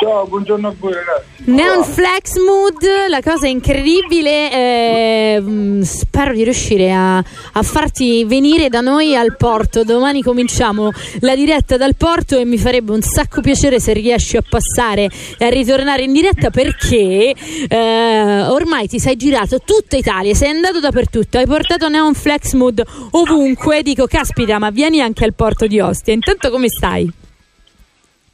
Ciao, 0.00 0.26
buongiorno 0.26 0.68
a 0.68 0.74
voi 0.78 0.92
ragazzi. 0.92 1.30
Neon 1.44 1.82
Flex 1.84 2.36
Mood, 2.36 2.82
la 3.08 3.20
cosa 3.20 3.48
incredibile. 3.48 4.50
eh, 4.52 5.40
mm, 5.40 5.80
spero 5.82 6.32
di 6.32 6.44
riuscire 6.44 6.92
a, 6.92 7.16
a 7.18 7.62
farti 7.62 8.24
venire 8.24 8.68
da 8.68 8.80
noi 8.80 9.16
al 9.16 9.36
porto. 9.36 9.82
Domani 9.82 10.22
cominciamo 10.22 10.90
la 11.20 11.34
diretta 11.34 11.76
dal 11.76 11.96
porto 11.96 12.38
e 12.38 12.44
mi 12.44 12.58
farebbe 12.58 12.92
un 12.92 13.02
sacco 13.02 13.40
piacere 13.40 13.80
se 13.80 13.92
riesci 13.92 14.36
a 14.36 14.42
passare 14.48 15.08
e 15.36 15.44
a 15.44 15.48
ritornare 15.48 16.02
in 16.02 16.12
diretta 16.12 16.50
perché 16.50 17.34
eh, 17.68 18.42
ormai 18.48 18.86
ti 18.86 19.00
sei 19.00 19.16
girato 19.16 19.60
tutta 19.64 19.96
Italia, 19.96 20.34
sei 20.34 20.50
andato 20.50 20.78
dappertutto, 20.78 21.38
hai 21.38 21.46
portato 21.46 21.88
Neon 21.88 22.14
Flex 22.14 22.52
Mood 22.52 22.82
ovunque. 23.12 23.82
Dico, 23.82 24.06
caspita, 24.06 24.58
ma 24.58 24.70
vieni 24.70 25.00
anche 25.00 25.24
al 25.24 25.34
porto 25.34 25.66
di 25.66 25.80
Ostia. 25.80 26.12
Intanto 26.12 26.50
come 26.50 26.68
stai? 26.68 27.12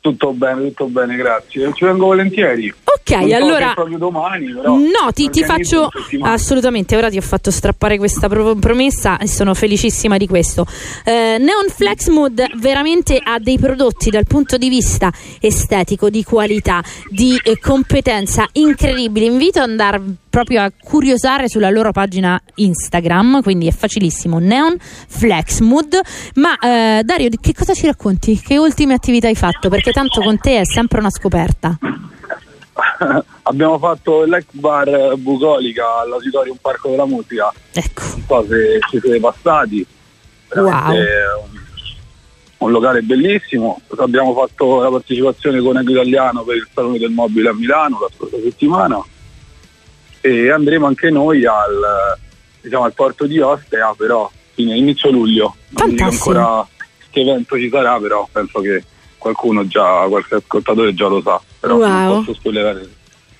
Tutto 0.01 0.33
bene, 0.33 0.69
tutto 0.69 0.87
bene, 0.87 1.17
grazie. 1.17 1.73
Ci 1.75 1.85
vengo 1.85 2.07
volentieri. 2.07 2.73
Ok, 2.85 3.11
Non 3.11 3.33
allora 3.33 3.73
proprio 3.75 3.99
domani, 3.99 4.53
però. 4.53 4.77
No, 4.77 5.13
ti, 5.13 5.29
ti 5.29 5.43
faccio 5.43 5.89
assolutamente. 6.23 6.97
Ora 6.97 7.11
ti 7.11 7.17
ho 7.17 7.23
fatto 7.23 7.51
strappare 7.51 7.99
questa 7.99 8.29
pro- 8.29 8.55
promessa 8.55 9.19
e 9.19 9.27
sono 9.27 9.55
felicissima 9.55 10.17
di 10.17 10.29
questo. 10.29 10.67
Eh, 11.05 11.37
Neon 11.39 11.69
Flex 11.69 12.09
Mood 12.09 12.47
veramente 12.57 13.21
ha 13.23 13.39
dei 13.41 13.59
prodotti 13.59 14.11
dal 14.11 14.27
punto 14.27 14.57
di 14.57 14.69
vista 14.69 15.11
estetico, 15.41 16.11
di 16.11 16.23
qualità, 16.23 16.83
di 17.11 17.39
eh, 17.43 17.59
competenza 17.59 18.47
incredibili. 18.53 19.27
Invito 19.27 19.59
ad 19.61 19.69
andare 19.69 20.01
proprio 20.29 20.63
a 20.63 20.71
curiosare 20.71 21.49
sulla 21.49 21.71
loro 21.71 21.93
pagina 21.93 22.41
Instagram, 22.57 23.43
quindi 23.43 23.67
è 23.67 23.73
facilissimo. 23.73 24.39
Neon 24.39 24.77
Flex 24.79 25.61
Mood. 25.61 25.99
Ma 26.35 26.57
eh, 26.59 27.03
Dario, 27.05 27.29
che 27.41 27.55
cosa 27.55 27.75
ci 27.75 27.87
racconti? 27.87 28.39
Che 28.41 28.59
ultime 28.59 28.95
attività 28.95 29.29
hai 29.29 29.35
fatto? 29.35 29.69
Perché 29.69 29.93
tanto 29.93 30.21
con 30.21 30.39
te 30.39 30.61
è 30.61 30.65
sempre 30.65 30.99
una 30.99 31.11
scoperta. 31.11 31.79
Abbiamo 33.43 33.79
fatto 33.79 34.25
l'ex 34.25 34.45
bar 34.53 35.17
bucolica 35.17 36.01
all'Auditorium 36.01 36.57
Parco 36.61 36.91
della 36.91 37.07
Musica. 37.07 37.53
Ecco. 37.73 38.03
Non 38.03 38.25
so 38.27 38.47
se 38.49 38.79
ci 38.91 39.01
siete 39.01 39.21
passati. 39.21 39.87
Veramente 40.49 41.07
Un, 41.43 41.59
un 42.59 42.71
locale 42.71 43.03
bellissimo. 43.03 43.81
Abbiamo 43.99 44.35
fatto 44.35 44.83
la 44.83 44.91
partecipazione 44.91 45.61
con 45.61 45.79
Eco 45.79 45.91
Italiano 45.91 46.43
per 46.43 46.57
il 46.57 46.69
Salone 46.73 46.99
del 46.99 47.11
Mobile 47.11 47.49
a 47.49 47.55
Milano 47.55 47.99
la 48.01 48.09
scorsa 48.15 48.37
settimana. 48.43 49.03
E 50.29 50.51
andremo 50.51 50.87
anche 50.87 51.11
noi 51.11 51.47
al, 51.47 52.17
diciamo, 52.61 52.85
al 52.85 52.93
porto 52.93 53.25
di 53.27 53.39
Ostea, 53.41 53.95
però 53.97 54.31
fine 54.53 54.77
inizio 54.77 55.11
luglio. 55.11 55.57
Non 55.71 55.91
dico 55.91 56.05
ancora 56.05 56.67
che 57.11 57.21
evento 57.21 57.57
ci 57.57 57.71
sarà, 57.71 57.99
però 57.99 58.29
penso 58.31 58.61
che 58.61 58.85
qualcuno 59.17 59.67
già, 59.67 60.05
qualche 60.09 60.35
ascoltatore 60.37 60.93
già 60.95 61.07
lo 61.09 61.23
sa. 61.23 61.41
Però 61.61 61.77
Wow. 61.77 61.89
non 61.89 62.25
posso 62.25 62.35
spoilerare 62.35 62.87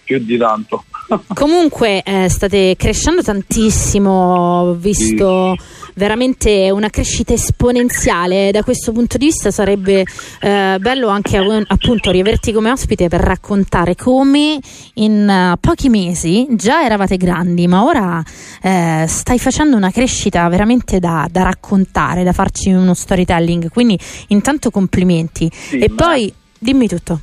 più 0.09 0.19
di 0.21 0.39
tanto. 0.39 0.85
Comunque 1.35 2.03
eh, 2.03 2.31
state 2.31 2.75
crescendo 2.79 3.23
tantissimo, 3.23 4.11
ho 4.11 4.75
visto 4.75 5.55
veramente 5.95 6.71
una 6.71 6.89
crescita 6.89 7.35
esponenziale. 7.35 8.51
Da 8.51 8.63
questo 8.63 8.93
punto 8.93 9.19
di 9.19 9.27
vista 9.27 9.51
sarebbe 9.51 10.05
eh, 10.41 10.77
bello 10.81 11.09
anche 11.09 11.37
appunto 11.37 12.11
riaverti 12.11 12.53
come 12.53 12.71
ospite 12.71 13.09
per 13.09 13.21
raccontare 13.21 13.95
come 13.95 14.59
in 14.95 15.29
eh, 15.29 15.57
pochi 15.61 15.91
mesi 15.91 16.47
già 16.53 16.83
eravate 16.83 17.19
grandi, 17.19 17.67
ma 17.67 17.85
ora 17.85 18.23
eh, 18.63 19.05
stai 19.07 19.39
facendo 19.39 19.77
una 19.77 19.91
crescita 19.91 20.49
veramente 20.49 20.99
da, 21.01 21.29
da 21.31 21.43
raccontare, 21.43 22.25
da 22.25 22.33
farci 22.33 22.71
uno 22.71 22.95
storytelling. 22.95 23.69
Quindi 23.69 23.99
intanto 24.29 24.71
complimenti. 24.71 25.51
e 25.71 25.91
ma- 25.91 25.95
poi 25.95 26.33
dimmi 26.59 26.89
tutto. 26.89 27.21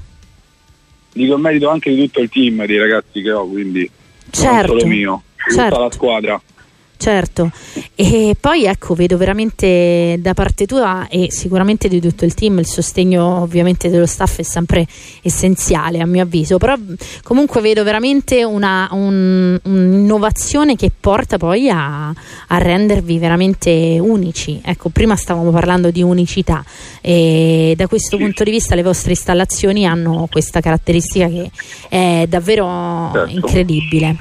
Dico 1.16 1.36
il 1.36 1.40
merito 1.40 1.70
anche 1.70 1.96
di 1.96 2.02
tutto 2.08 2.20
il 2.20 2.30
team 2.30 2.66
dei 2.66 2.78
ragazzi 2.78 3.22
che 3.22 3.32
ho, 3.32 3.48
quindi 3.48 3.90
non 3.90 4.32
Certo, 4.32 4.78
solo 4.78 4.86
mio, 4.86 5.24
di 5.48 5.54
certo. 5.54 5.70
tutta 5.70 5.80
la 5.86 5.92
squadra. 5.92 6.42
Certo, 7.06 7.52
e 7.94 8.36
poi 8.40 8.66
ecco, 8.66 8.96
vedo 8.96 9.16
veramente 9.16 10.18
da 10.20 10.34
parte 10.34 10.66
tua 10.66 11.08
e 11.08 11.28
sicuramente 11.30 11.88
di 11.88 12.02
tutto 12.02 12.26
il 12.26 12.34
team 12.34 12.58
il 12.58 12.66
sostegno 12.66 13.42
ovviamente 13.42 13.92
dello 13.92 14.08
staff 14.08 14.40
è 14.40 14.42
sempre 14.42 14.88
essenziale 15.22 16.00
a 16.00 16.08
mio 16.08 16.24
avviso, 16.24 16.58
però 16.58 16.76
comunque 17.22 17.62
vedo 17.62 17.84
veramente 17.84 18.44
una, 18.44 18.90
un- 18.94 19.56
un'innovazione 19.66 20.76
che 20.76 20.90
porta 21.00 21.38
poi 21.38 21.70
a, 21.70 22.08
a 22.08 22.58
rendervi 22.58 23.20
veramente 23.20 24.00
unici. 24.02 24.60
Ecco, 24.64 24.90
prima 24.90 25.16
stavamo 25.16 25.52
parlando 25.52 25.92
di 25.92 26.02
unicità 26.02 26.66
e 27.02 27.76
da 27.78 27.86
questo 27.86 28.18
punto 28.18 28.44
di 28.44 28.50
vista 28.50 28.74
le 28.74 28.82
vostre 28.82 29.12
installazioni 29.12 29.86
hanno 29.86 30.28
questa 30.32 30.60
caratteristica 30.60 31.28
che 31.28 31.52
è 31.88 32.26
davvero 32.28 33.12
Certo. 33.14 33.30
incredibile. 33.30 34.16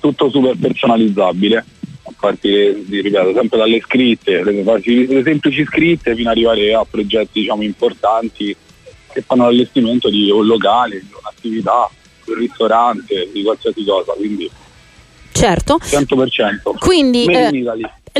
Tutto 0.00 0.30
super 0.30 0.56
personalizzabile, 0.56 1.56
a 1.56 2.12
partire, 2.18 2.82
ripeto, 2.88 3.32
sempre 3.34 3.58
dalle 3.58 3.80
scritte, 3.80 4.42
le, 4.42 4.62
le 4.62 5.22
semplici 5.22 5.64
scritte 5.64 6.14
fino 6.14 6.30
ad 6.30 6.36
arrivare 6.36 6.74
a 6.74 6.84
progetti 6.84 7.40
diciamo, 7.40 7.62
importanti 7.62 8.56
che 9.12 9.22
fanno 9.22 9.44
l'allestimento 9.44 10.10
di 10.10 10.30
un 10.30 10.44
locale, 10.44 10.98
di 11.00 11.12
un'attività, 11.18 11.88
di 12.24 12.32
un 12.32 12.38
ristorante, 12.38 13.28
di 13.32 13.42
qualsiasi 13.42 13.84
cosa, 13.84 14.12
quindi 14.12 14.50
Certo. 15.34 15.78
100%. 15.82 16.78
Quindi 16.78 17.24
eh, 17.24 17.50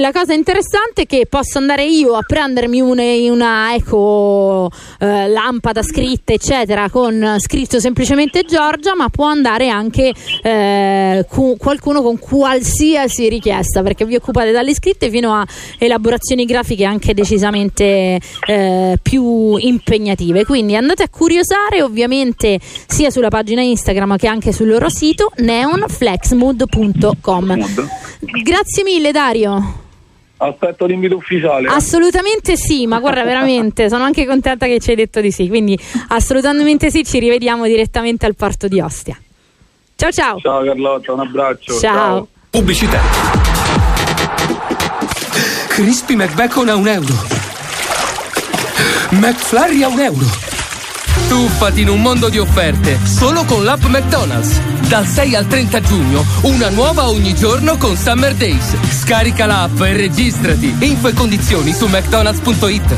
la 0.01 0.11
cosa 0.11 0.33
interessante 0.33 1.03
è 1.03 1.07
che 1.07 1.27
posso 1.29 1.59
andare 1.59 1.85
io 1.85 2.15
a 2.15 2.23
prendermi 2.27 2.81
una, 2.81 3.05
una 3.31 3.75
eco 3.77 4.69
eh, 4.99 5.29
lampada 5.29 5.85
scritta, 5.85 6.33
eccetera, 6.33 6.91
con 6.91 7.37
scritto 7.39 7.79
semplicemente 7.79 8.43
Giorgia, 8.43 8.97
ma 8.97 9.09
può 9.09 9.27
andare 9.27 9.69
anche 9.69 10.13
eh, 10.43 11.25
cu- 11.29 11.57
qualcuno 11.59 12.03
con 12.03 12.19
qualsiasi 12.19 13.29
richiesta, 13.29 13.83
perché 13.83 14.05
vi 14.05 14.17
occupate 14.17 14.51
dalle 14.51 14.75
scritte 14.75 15.11
fino 15.11 15.33
a 15.33 15.47
elaborazioni 15.79 16.45
grafiche 16.45 16.85
anche 16.85 17.15
decisamente 17.15 18.19
eh, 18.49 18.99
più 19.01 19.55
impegnative. 19.57 20.45
Quindi 20.45 20.75
andate 20.75 21.05
a 21.05 21.09
curiosare 21.09 21.83
ovviamente 21.83 22.59
sia 22.61 23.11
sulla 23.11 23.29
pagina 23.29 23.63
Instagram 23.63 24.17
che 24.17 24.27
anche 24.27 24.51
sul 24.51 24.67
loro 24.67 24.89
sito 24.89 25.31
neonflexmood.com. 25.37 27.04
Mood. 27.57 27.89
Grazie 28.43 28.83
mille 28.85 29.11
Dario. 29.13 29.83
Aspetto 30.37 30.87
l'invito 30.87 31.17
ufficiale. 31.17 31.69
Assolutamente 31.69 32.57
sì, 32.57 32.87
ma 32.87 32.99
guarda 33.01 33.23
veramente, 33.25 33.89
sono 33.89 34.05
anche 34.05 34.27
contenta 34.27 34.67
che 34.67 34.81
ci 34.81 34.91
hai 34.91 34.97
detto 34.97 35.21
di 35.21 35.31
sì, 35.31 35.49
quindi 35.49 35.79
assolutamente 36.09 36.91
sì, 36.91 37.05
ci 37.05 37.19
rivediamo 37.19 37.65
direttamente 37.67 38.27
al 38.27 38.35
porto 38.35 38.69
di 38.69 38.81
Ostia. 38.81 39.19
Ciao 39.97 40.11
ciao. 40.11 40.39
Ciao 40.41 40.65
Carlotta, 40.65 41.13
un 41.13 41.21
abbraccio. 41.21 41.79
Ciao. 41.79 42.29
Pubblicità. 42.51 43.01
Crispy 45.69 46.15
McBacon 46.15 46.69
a 46.69 46.75
un 46.77 46.89
euro. 46.89 47.15
McFlurry 49.11 49.83
a 49.83 49.89
un 49.89 50.01
euro. 50.01 50.54
Tuffati 51.29 51.81
in 51.81 51.89
un 51.89 52.01
mondo 52.01 52.29
di 52.29 52.39
offerte, 52.39 52.99
solo 53.05 53.45
con 53.45 53.65
l'app 53.65 53.85
McDonald's. 53.85 54.61
Dal 54.89 55.07
6 55.07 55.35
al 55.35 55.47
30 55.47 55.81
giugno, 55.81 56.25
una 56.43 56.69
nuova 56.69 57.09
ogni 57.09 57.35
giorno 57.35 57.77
con 57.77 57.97
Summer 57.97 58.35
Days. 58.35 58.77
Scarica 58.91 59.47
l'app 59.47 59.81
e 59.81 59.97
registrati. 59.97 60.75
Info 60.81 61.09
e 61.09 61.13
condizioni 61.15 61.73
su 61.73 61.87
mcdonalds.it. 61.87 62.97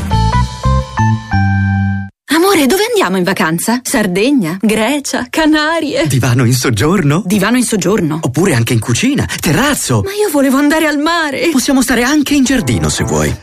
Amore, 2.35 2.65
dove 2.67 2.83
andiamo 2.89 3.17
in 3.17 3.23
vacanza? 3.23 3.79
Sardegna, 3.83 4.57
Grecia, 4.61 5.27
Canarie. 5.29 6.05
Divano 6.07 6.45
in 6.45 6.53
soggiorno? 6.53 7.23
Divano 7.25 7.57
in 7.57 7.63
soggiorno. 7.63 8.19
Oppure 8.21 8.53
anche 8.53 8.73
in 8.73 8.79
cucina, 8.79 9.27
terrazzo. 9.39 10.01
Ma 10.03 10.11
io 10.11 10.29
volevo 10.29 10.57
andare 10.57 10.85
al 10.85 10.97
mare. 10.97 11.49
Possiamo 11.51 11.81
stare 11.81 12.03
anche 12.03 12.35
in 12.35 12.43
giardino 12.43 12.89
se 12.89 13.03
vuoi. 13.05 13.35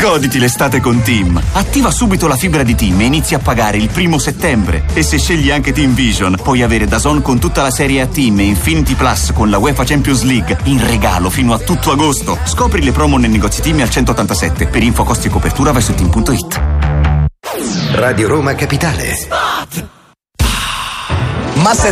Goditi 0.00 0.38
l'estate 0.38 0.80
con 0.80 1.02
Team. 1.02 1.40
Attiva 1.52 1.90
subito 1.90 2.28
la 2.28 2.36
fibra 2.36 2.62
di 2.62 2.76
Team 2.76 3.00
e 3.00 3.04
inizi 3.04 3.34
a 3.34 3.40
pagare 3.40 3.78
il 3.78 3.88
primo 3.88 4.18
settembre. 4.18 4.84
E 4.94 5.02
se 5.02 5.18
scegli 5.18 5.50
anche 5.50 5.72
Team 5.72 5.92
Vision, 5.92 6.36
puoi 6.40 6.62
avere 6.62 6.86
Dazon 6.86 7.20
con 7.20 7.40
tutta 7.40 7.62
la 7.62 7.70
serie 7.70 8.00
a 8.00 8.06
Team 8.06 8.38
e 8.38 8.44
Infinity 8.44 8.94
Plus 8.94 9.32
con 9.32 9.50
la 9.50 9.58
UEFA 9.58 9.84
Champions 9.84 10.22
League 10.22 10.56
in 10.64 10.86
regalo 10.86 11.30
fino 11.30 11.52
a 11.52 11.58
tutto 11.58 11.90
agosto. 11.90 12.38
Scopri 12.44 12.82
le 12.82 12.92
promo 12.92 13.18
nei 13.18 13.30
negozi 13.30 13.60
Team 13.60 13.80
al 13.80 13.90
187. 13.90 14.68
Per 14.68 14.82
info, 14.82 15.02
costi 15.02 15.26
e 15.26 15.30
copertura 15.30 15.72
vai 15.72 15.82
su 15.82 15.92
team.it. 15.94 16.60
Radio 17.92 18.28
Roma 18.28 18.54
Capitale. 18.54 19.26
Master 19.28 19.97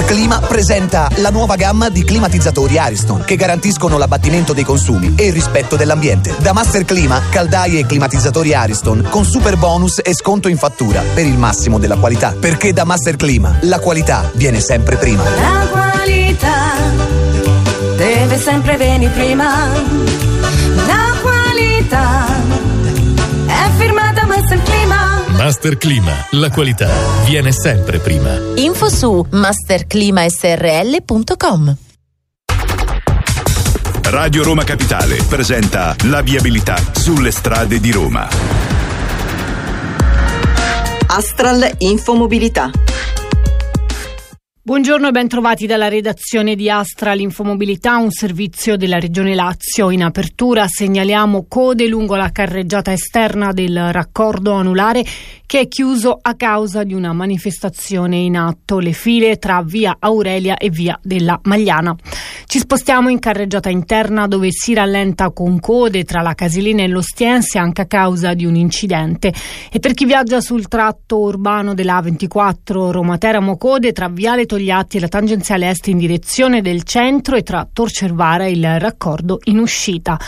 Clima 0.07 0.41
presenta 0.41 1.07
la 1.17 1.29
nuova 1.29 1.55
gamma 1.55 1.91
di 1.91 2.03
climatizzatori 2.03 2.79
Ariston 2.79 3.25
che 3.25 3.37
garantiscono 3.37 3.99
l'abbattimento 3.99 4.55
dei 4.55 4.65
consumi 4.65 5.13
e 5.17 5.27
il 5.27 5.35
rispetto 5.35 5.77
dell'ambiente. 5.77 6.35
Da 6.39 6.55
Master 6.55 6.87
Clima, 6.87 7.21
caldaie 7.29 7.81
e 7.81 7.87
climatizzatori 7.87 8.55
Ariston 8.55 9.07
con 9.11 9.27
super 9.27 9.59
bonus 9.59 10.01
e 10.03 10.15
sconto 10.15 10.49
in 10.49 10.57
fattura 10.57 11.03
per 11.13 11.27
il 11.27 11.37
massimo 11.37 11.79
della 11.79 11.97
qualità. 11.97 12.35
Perché 12.39 12.73
da 12.73 12.85
Master 12.85 13.17
Clima 13.17 13.59
la 13.63 13.79
qualità 13.79 14.31
viene 14.35 14.61
sempre 14.61 14.97
prima. 14.97 15.23
La 15.23 15.67
qualità 15.71 16.73
deve 17.97 18.39
sempre 18.39 18.77
venire 18.79 19.13
prima. 19.13 19.67
La 20.87 21.15
qualità 21.21 21.36
Clima. 25.57 25.57
Master 25.57 25.79
Clima, 25.79 26.13
la 26.33 26.51
qualità 26.51 26.91
viene 27.25 27.51
sempre 27.51 27.99
prima. 27.99 28.39
Info 28.57 28.91
su 28.91 29.27
masterclimasrl.com 29.31 31.77
Radio 34.03 34.43
Roma 34.43 34.65
Capitale 34.65 35.23
presenta 35.27 35.97
la 36.05 36.21
viabilità 36.21 36.77
sulle 36.93 37.31
strade 37.31 37.81
di 37.81 37.91
Roma. 37.91 38.29
Astral 41.07 41.77
Infomobilità. 41.79 42.71
Buongiorno 44.67 45.07
e 45.07 45.11
ben 45.13 45.29
trovati 45.29 45.67
dalla 45.67 45.87
redazione 45.87 46.57
di 46.57 46.69
Astral 46.69 47.21
Infomobilità, 47.21 47.99
un 47.99 48.11
servizio 48.11 48.77
della 48.77 48.99
Regione 48.99 49.37
Lazio. 49.37 49.93
In 49.93 50.03
apertura 50.03 50.67
segnaliamo 50.67 51.47
code 51.49 51.87
lungo 51.87 52.17
la 52.17 52.33
carreggiata 52.33 52.91
esterna 52.91 53.53
del 53.53 53.93
raccordo 53.93 54.55
anulare 54.55 55.05
che 55.47 55.61
è 55.61 55.69
chiuso 55.69 56.19
a 56.21 56.35
causa 56.35 56.83
di 56.83 56.93
una 56.93 57.13
manifestazione 57.13 58.17
in 58.17 58.37
atto, 58.37 58.81
le 58.81 58.93
file 58.93 59.39
tra 59.39 59.63
via 59.63 59.97
Aurelia 60.01 60.57
e 60.57 60.71
via 60.71 60.99
della 61.01 61.39
Magliana. 61.45 61.95
Ci 62.47 62.59
spostiamo 62.59 63.09
in 63.09 63.21
carreggiata 63.21 63.71
interna 63.71 64.27
dove 64.27 64.49
si 64.51 64.75
rallenta 64.75 65.31
con 65.31 65.61
code 65.61 66.05
tra 66.05 66.21
la 66.21 66.35
Casilina 66.35 66.83
e 66.83 66.89
l'Ostiense 66.89 67.59
anche 67.59 67.83
a 67.83 67.87
causa 67.87 68.35
di 68.35 68.45
un 68.45 68.57
incidente. 68.57 69.33
E 69.71 69.79
per 69.79 69.95
chi 69.95 70.05
viaggia 70.05 70.41
sul 70.41 70.67
tratto 70.67 71.19
urbano 71.19 71.75
della 71.75 72.01
A24 72.01 72.91
Roma-Teramo 72.91 73.57
code 73.57 73.93
tra 73.93 74.09
Viale 74.09 74.47
Togliatti 74.47 74.97
e 74.97 75.01
la 75.01 75.09
tangenziale 75.09 75.69
est 75.69 75.87
in 75.87 75.99
direzione 75.99 76.61
del 76.61 76.83
centro 76.83 77.37
e 77.37 77.43
tra 77.43 77.69
Torcervara 77.73 78.47
e 78.47 78.51
il 78.51 78.81
raccordo 78.81 79.39
in 79.45 79.59
uscita. 79.59 80.19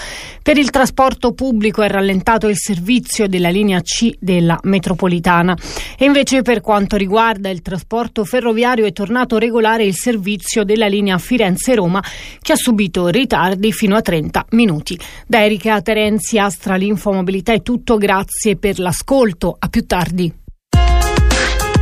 Per 0.43 0.57
il 0.57 0.71
trasporto 0.71 1.33
pubblico 1.33 1.83
è 1.83 1.89
rallentato 1.89 2.47
il 2.47 2.57
servizio 2.57 3.27
della 3.27 3.51
linea 3.51 3.81
C 3.81 4.13
della 4.19 4.59
metropolitana 4.63 5.07
e 5.17 6.05
invece 6.05 6.43
per 6.43 6.61
quanto 6.61 6.97
riguarda 6.97 7.49
il 7.49 7.63
trasporto 7.63 8.25
ferroviario 8.25 8.85
è 8.85 8.93
tornato 8.93 9.39
regolare 9.39 9.85
il 9.85 9.95
servizio 9.95 10.65
della 10.65 10.87
linea 10.87 11.19
Firenze-Roma 11.19 12.03
che 12.41 12.53
ha 12.53 12.57
subito 12.57 13.09
ritardi 13.09 13.73
fino 13.73 13.97
a 13.97 14.03
30 14.03 14.47
minuti. 14.51 14.99
Da 15.27 15.45
Erika 15.45 15.81
Terenzi, 15.81 16.39
Astra 16.39 16.77
l'Infomobilità 16.77 17.53
è 17.53 17.63
tutto, 17.63 17.97
grazie 17.97 18.57
per 18.57 18.79
l'ascolto, 18.79 19.57
a 19.59 19.69
più 19.69 19.87
tardi. 19.87 20.33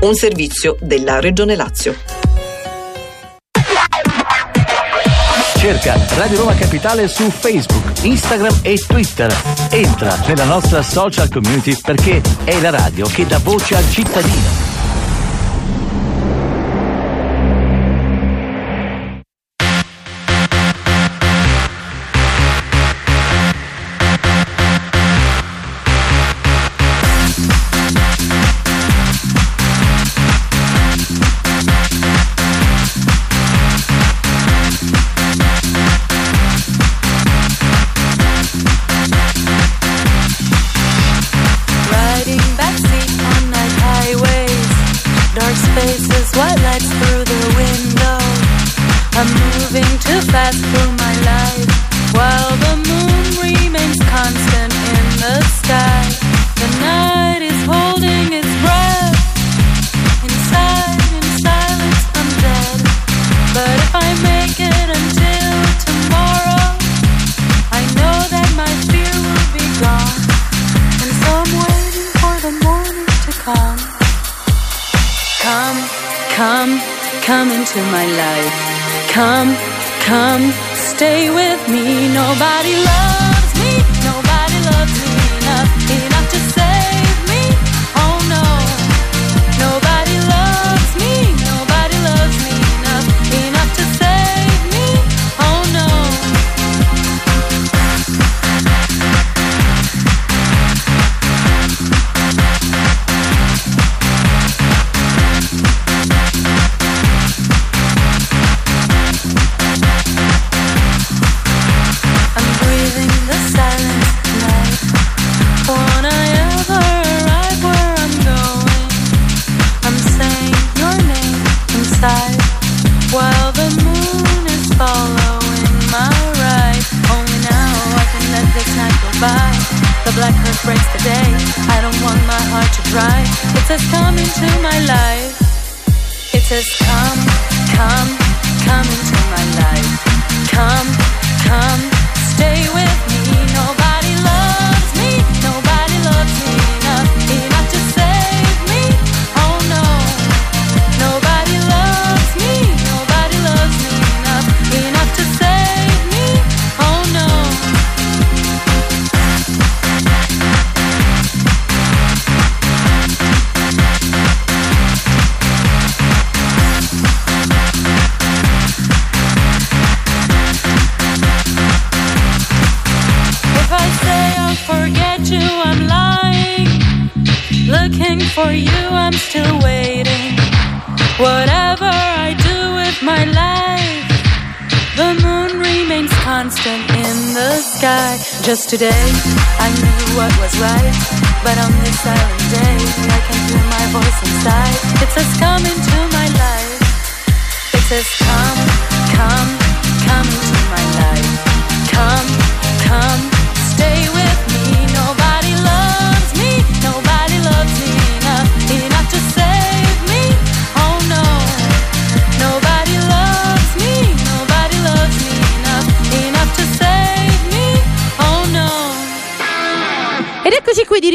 Un 0.00 0.14
servizio 0.14 0.76
della 0.80 1.20
Regione 1.20 1.56
Lazio. 1.56 1.94
Cerca 5.56 5.96
Radio 6.16 6.38
Roma 6.38 6.54
Capitale 6.54 7.08
su 7.08 7.28
Facebook, 7.30 7.95
Instagram 8.06 8.60
e 8.62 8.78
Twitter. 8.78 9.34
Entra 9.70 10.16
nella 10.26 10.44
nostra 10.44 10.80
social 10.80 11.28
community 11.28 11.76
perché 11.80 12.22
è 12.44 12.60
la 12.60 12.70
radio 12.70 13.06
che 13.06 13.26
dà 13.26 13.38
voce 13.38 13.74
al 13.74 13.90
cittadino. 13.90 14.65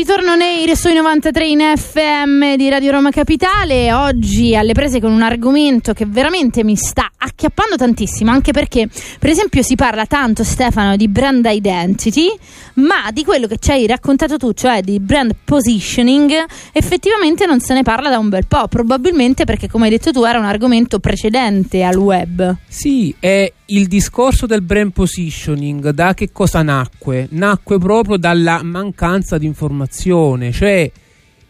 Ritorno 0.01 0.35
nei 0.35 0.75
sui 0.75 0.95
93 0.95 1.45
in 1.45 1.59
FM 1.75 2.55
di 2.55 2.69
Radio 2.69 2.89
Roma 2.89 3.11
Capitale. 3.11 3.93
Oggi 3.93 4.55
alle 4.55 4.73
prese 4.73 4.99
con 4.99 5.11
un 5.11 5.21
argomento 5.21 5.93
che 5.93 6.07
veramente 6.07 6.63
mi 6.63 6.75
sta 6.75 7.11
acchiappando 7.15 7.75
tantissimo, 7.75 8.31
anche 8.31 8.51
perché, 8.51 8.89
per 9.19 9.29
esempio, 9.29 9.61
si 9.61 9.75
parla 9.75 10.07
tanto, 10.07 10.43
Stefano, 10.43 10.95
di 10.95 11.07
brand 11.07 11.45
identity, 11.47 12.35
ma 12.75 13.11
di 13.11 13.23
quello 13.23 13.45
che 13.45 13.57
ci 13.59 13.69
hai 13.69 13.85
raccontato 13.85 14.37
tu, 14.37 14.53
cioè 14.53 14.81
di 14.81 14.99
brand 14.99 15.35
positioning, 15.43 16.45
effettivamente 16.71 17.45
non 17.45 17.59
se 17.59 17.75
ne 17.75 17.83
parla 17.83 18.09
da 18.09 18.17
un 18.17 18.29
bel 18.29 18.47
po'. 18.47 18.67
Probabilmente 18.67 19.45
perché, 19.45 19.69
come 19.69 19.85
hai 19.85 19.91
detto 19.91 20.11
tu, 20.11 20.23
era 20.23 20.39
un 20.39 20.45
argomento 20.45 20.97
precedente 20.97 21.83
al 21.83 21.97
web. 21.97 22.55
Sì, 22.67 23.13
è 23.19 23.51
il 23.71 23.87
discorso 23.87 24.45
del 24.45 24.61
brand 24.61 24.91
positioning 24.91 25.89
da 25.91 26.13
che 26.13 26.31
cosa 26.31 26.61
nacque? 26.61 27.27
Nacque 27.31 27.77
proprio 27.77 28.17
dalla 28.17 28.63
mancanza 28.63 29.37
di 29.37 29.45
informazione, 29.45 30.51
cioè 30.51 30.91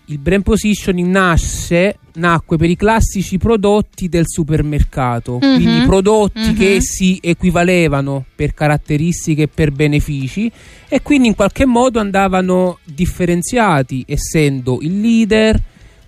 il 0.06 0.18
brand 0.20 0.44
positioning 0.44 1.10
nasce, 1.10 1.98
nacque 2.16 2.58
per 2.58 2.70
i 2.70 2.76
classici 2.76 3.38
prodotti 3.38 4.10
del 4.10 4.26
supermercato, 4.28 5.40
Mhm, 5.42 5.56
quindi 5.56 5.86
prodotti 5.86 6.50
mhm. 6.50 6.56
che 6.56 6.78
si 6.82 7.18
equivalevano 7.22 8.26
per 8.36 8.54
caratteristiche 8.54 9.44
e 9.44 9.48
per 9.48 9.72
benefici 9.72 10.52
e 10.90 11.02
quindi 11.02 11.30
in 11.30 11.36
qualche 11.36 11.66
modo 11.66 12.00
andavano 12.00 12.80
differenziati, 12.84 14.04
essendo 14.08 14.80
il 14.82 15.00
leader, 15.00 15.60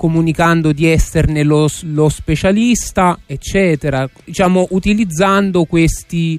comunicando 0.03 0.73
di 0.73 0.85
esserne 0.85 1.43
lo, 1.43 1.69
lo 1.83 2.09
specialista, 2.09 3.17
eccetera, 3.25 4.05
diciamo 4.25 4.67
utilizzando 4.71 5.63
questi, 5.63 6.37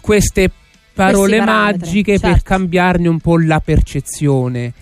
queste 0.00 0.50
parole 0.94 1.44
magiche 1.44 2.18
per 2.18 2.30
certo. 2.30 2.42
cambiarne 2.42 3.06
un 3.06 3.20
po' 3.20 3.36
la 3.36 3.60
percezione. 3.60 4.72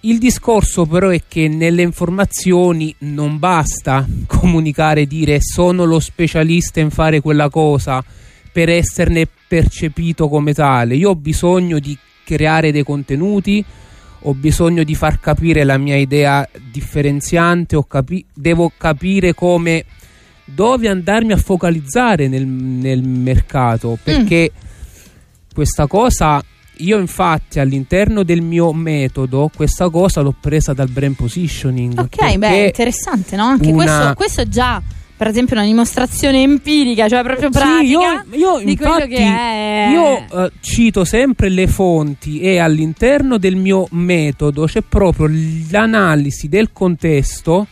Il 0.00 0.18
discorso 0.18 0.84
però 0.84 1.10
è 1.10 1.22
che 1.28 1.46
nelle 1.46 1.82
informazioni 1.82 2.92
non 2.98 3.38
basta 3.38 4.04
comunicare 4.26 5.02
e 5.02 5.06
dire 5.06 5.38
sono 5.40 5.84
lo 5.84 6.00
specialista 6.00 6.80
in 6.80 6.90
fare 6.90 7.20
quella 7.20 7.48
cosa 7.48 8.04
per 8.50 8.68
esserne 8.68 9.28
percepito 9.46 10.28
come 10.28 10.52
tale. 10.52 10.96
Io 10.96 11.10
ho 11.10 11.16
bisogno 11.16 11.78
di 11.78 11.96
creare 12.24 12.72
dei 12.72 12.82
contenuti, 12.82 13.64
ho 14.28 14.34
bisogno 14.34 14.82
di 14.82 14.94
far 14.96 15.20
capire 15.20 15.62
la 15.62 15.78
mia 15.78 15.96
idea 15.96 16.48
differenziante, 16.72 17.78
capi- 17.86 18.24
devo 18.34 18.72
capire 18.76 19.34
come 19.34 19.84
dove 20.44 20.88
andarmi 20.88 21.32
a 21.32 21.36
focalizzare 21.36 22.26
nel, 22.28 22.44
nel 22.46 23.02
mercato 23.06 23.96
perché 24.02 24.50
questa 25.52 25.86
cosa 25.86 26.42
io 26.78 26.98
infatti 26.98 27.58
all'interno 27.58 28.22
del 28.22 28.42
mio 28.42 28.72
metodo 28.72 29.50
questa 29.54 29.88
cosa 29.90 30.20
l'ho 30.20 30.34
presa 30.38 30.72
dal 30.72 30.88
brand 30.90 31.14
positioning 31.16 31.98
Ok, 31.98 32.36
beh, 32.36 32.66
interessante, 32.66 33.34
no? 33.36 33.44
Anche 33.44 33.70
una- 33.70 33.84
questo, 33.84 34.14
questo 34.14 34.40
è 34.42 34.46
già, 34.48 34.82
per 35.16 35.28
esempio, 35.28 35.56
una 35.56 35.64
dimostrazione 35.64 36.42
empirica, 36.42 37.08
cioè 37.08 37.22
proprio 37.22 37.50
Sì, 37.50 37.58
pratica 37.58 37.82
io, 37.82 38.00
io 38.32 38.58
di 38.64 38.76
quello 38.76 38.92
infatti 38.94 39.08
che 39.14 39.16
è. 39.24 39.88
io 39.92 40.44
eh, 40.44 40.52
cito 40.60 41.04
sempre 41.04 41.48
le 41.48 41.66
fonti 41.66 42.40
e 42.40 42.58
all'interno 42.58 43.38
del 43.38 43.56
mio 43.56 43.86
metodo 43.92 44.66
c'è 44.66 44.82
proprio 44.82 45.30
l'analisi 45.70 46.48
del 46.48 46.70
contesto 46.72 47.66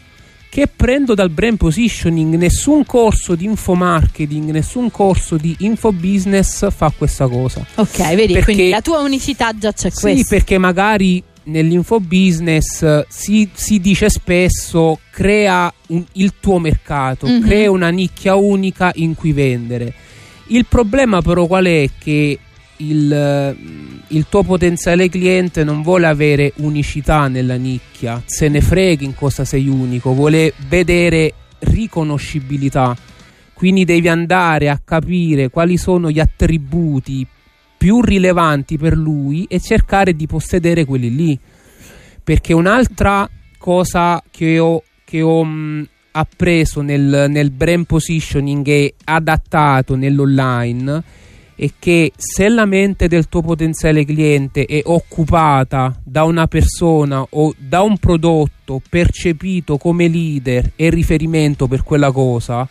che 0.49 0.69
prendo 0.69 1.15
dal 1.15 1.31
brand 1.31 1.57
positioning. 1.57 2.37
Nessun 2.37 2.87
corso 2.87 3.35
di 3.35 3.45
infomarketing, 3.45 4.51
nessun 4.51 4.89
corso 4.91 5.37
di 5.37 5.55
infobusiness 5.59 6.71
fa 6.73 6.93
questa 6.97 7.27
cosa. 7.27 7.67
Ok, 7.75 8.15
vedi, 8.15 8.33
Perché- 8.35 8.43
quindi 8.45 8.69
la 8.71 8.81
tua 8.81 9.01
unicità 9.01 9.53
già 9.59 9.73
c'è 9.73 9.91
Sì, 9.91 10.01
questa. 10.01 10.25
perché 10.37 10.57
magari 10.59 11.21
nell'infobusiness 11.45 13.07
si, 13.09 13.49
si 13.53 13.81
dice 13.81 14.09
spesso 14.11 14.99
crea 15.11 15.73
un- 15.89 16.05
il 16.13 16.35
tuo 16.41 16.59
mercato, 16.59 17.27
Mhm. 17.27 17.41
crea 17.43 17.71
una 17.71 17.89
nicchia 17.91 18.35
unica 18.35 18.91
in 18.95 19.15
cui 19.15 19.33
vendere. 19.33 19.93
Il 20.49 20.67
problema 20.67 21.23
però 21.23 21.47
qual 21.47 21.65
è? 21.67 21.89
Che 21.99 22.39
il, 22.79 23.57
il 24.09 24.27
tuo 24.29 24.43
potenziale 24.43 25.09
cliente 25.09 25.63
non 25.65 25.83
vuole 25.83 26.07
avere 26.07 26.53
unicità 26.57 27.29
nella 27.29 27.55
nicchia, 27.55 28.21
se 28.27 28.49
ne 28.49 28.61
frega 28.61 29.05
in 29.05 29.15
cosa 29.15 29.45
sei 29.45 29.69
unico, 29.69 30.13
vuole 30.13 30.53
vedere 30.69 31.33
riconoscibilità. 31.61 32.97
Quindi 33.53 33.85
devi 33.85 34.09
andare 34.09 34.69
a 34.69 34.81
capire 34.85 35.49
quali 35.49 35.77
sono 35.77 36.11
gli 36.11 36.19
attributi 36.19 37.25
più 37.85 38.01
rilevanti 38.01 38.79
per 38.79 38.97
lui 38.97 39.45
e 39.47 39.61
cercare 39.61 40.15
di 40.15 40.27
possedere 40.27 40.87
quelli 40.87 41.15
lì. 41.15 41.39
Perché 42.25 42.55
un'altra 42.55 43.29
cosa 43.59 44.23
che 44.31 44.59
ho, 44.59 44.83
che 45.05 45.21
ho 45.21 45.45
mh, 45.45 45.89
appreso 46.13 46.81
nel, 46.81 47.27
nel 47.29 47.51
brand 47.51 47.85
positioning 47.85 48.67
e 48.69 48.95
adattato 49.05 49.97
nell'online 49.97 51.03
è 51.55 51.73
che 51.79 52.13
se 52.17 52.49
la 52.49 52.65
mente 52.65 53.07
del 53.07 53.29
tuo 53.29 53.43
potenziale 53.43 54.07
cliente 54.07 54.65
è 54.65 54.81
occupata 54.85 55.95
da 56.03 56.25
una 56.25 56.47
persona 56.47 57.23
o 57.29 57.55
da 57.55 57.83
un 57.83 57.99
prodotto 57.99 58.81
percepito 58.89 59.77
come 59.77 60.09
leader 60.09 60.73
e 60.75 60.89
riferimento 60.89 61.69
per 61.69 61.83
quella 61.83 62.11
cosa, 62.13 62.67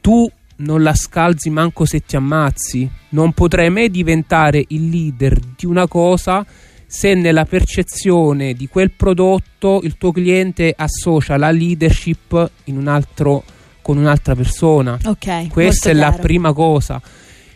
tu 0.00 0.26
non 0.56 0.82
la 0.82 0.94
scalzi 0.94 1.50
manco 1.50 1.84
se 1.84 2.00
ti 2.00 2.16
ammazzi. 2.16 2.88
Non 3.10 3.32
potrai 3.32 3.70
mai 3.70 3.90
diventare 3.90 4.64
il 4.68 4.88
leader 4.88 5.38
di 5.38 5.66
una 5.66 5.86
cosa 5.86 6.44
se 6.88 7.14
nella 7.14 7.44
percezione 7.44 8.54
di 8.54 8.68
quel 8.68 8.92
prodotto 8.92 9.80
il 9.82 9.96
tuo 9.98 10.12
cliente 10.12 10.72
associa 10.76 11.36
la 11.36 11.50
leadership 11.50 12.50
in 12.64 12.76
un 12.76 12.86
altro, 12.86 13.42
con 13.82 13.98
un'altra 13.98 14.34
persona. 14.34 14.98
Ok, 15.04 15.48
Questa 15.48 15.90
è 15.90 15.92
molto 15.92 16.06
la 16.06 16.10
chiaro. 16.12 16.22
prima 16.22 16.52
cosa. 16.52 17.02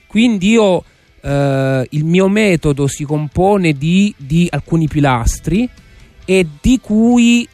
Quindi 0.06 0.48
io 0.50 0.82
eh, 1.22 1.86
il 1.90 2.04
mio 2.04 2.28
metodo 2.28 2.86
si 2.88 3.04
compone 3.04 3.72
di, 3.72 4.12
di 4.16 4.48
alcuni 4.50 4.88
pilastri 4.88 5.68
e 6.24 6.46
di 6.60 6.80
cui 6.80 7.48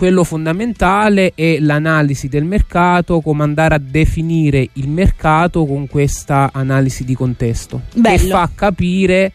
quello 0.00 0.24
fondamentale 0.24 1.32
è 1.34 1.58
l'analisi 1.58 2.28
del 2.28 2.46
mercato, 2.46 3.20
come 3.20 3.42
andare 3.42 3.74
a 3.74 3.78
definire 3.78 4.70
il 4.72 4.88
mercato 4.88 5.66
con 5.66 5.88
questa 5.88 6.48
analisi 6.54 7.04
di 7.04 7.14
contesto 7.14 7.82
che 7.92 8.00
Bello. 8.00 8.28
fa 8.30 8.48
capire 8.54 9.30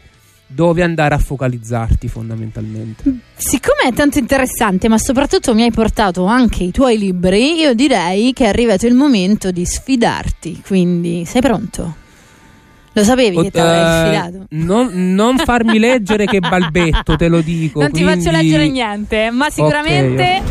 dove 0.47 0.81
andare 0.81 1.13
a 1.13 1.19
focalizzarti 1.19 2.07
fondamentalmente. 2.07 3.03
Siccome 3.35 3.89
è 3.89 3.93
tanto 3.93 4.17
interessante, 4.17 4.87
ma 4.89 4.97
soprattutto 4.97 5.53
mi 5.53 5.61
hai 5.61 5.71
portato 5.71 6.25
anche 6.25 6.63
i 6.63 6.71
tuoi 6.71 6.97
libri, 6.97 7.59
io 7.59 7.75
direi 7.75 8.33
che 8.33 8.45
è 8.45 8.47
arrivato 8.47 8.87
il 8.87 8.95
momento 8.95 9.51
di 9.51 9.63
sfidarti. 9.63 10.63
Quindi, 10.65 11.25
sei 11.25 11.41
pronto? 11.41 11.97
Lo 12.97 13.03
sapevi 13.03 13.41
che 13.41 13.51
ti 13.51 13.59
avrei 13.59 13.81
Eh, 13.81 14.05
sfidato? 14.05 14.45
non, 14.51 15.13
non 15.13 15.37
farmi 15.37 15.79
leggere 15.79 16.25
che 16.25 16.39
balbetto, 16.39 17.17
te 17.17 17.27
lo 17.27 17.41
dico. 17.41 17.81
Non 17.81 17.91
ti 17.91 18.03
faccio 18.03 18.31
leggere 18.31 18.69
niente, 18.69 19.31
ma 19.31 19.49
sicuramente 19.49 20.41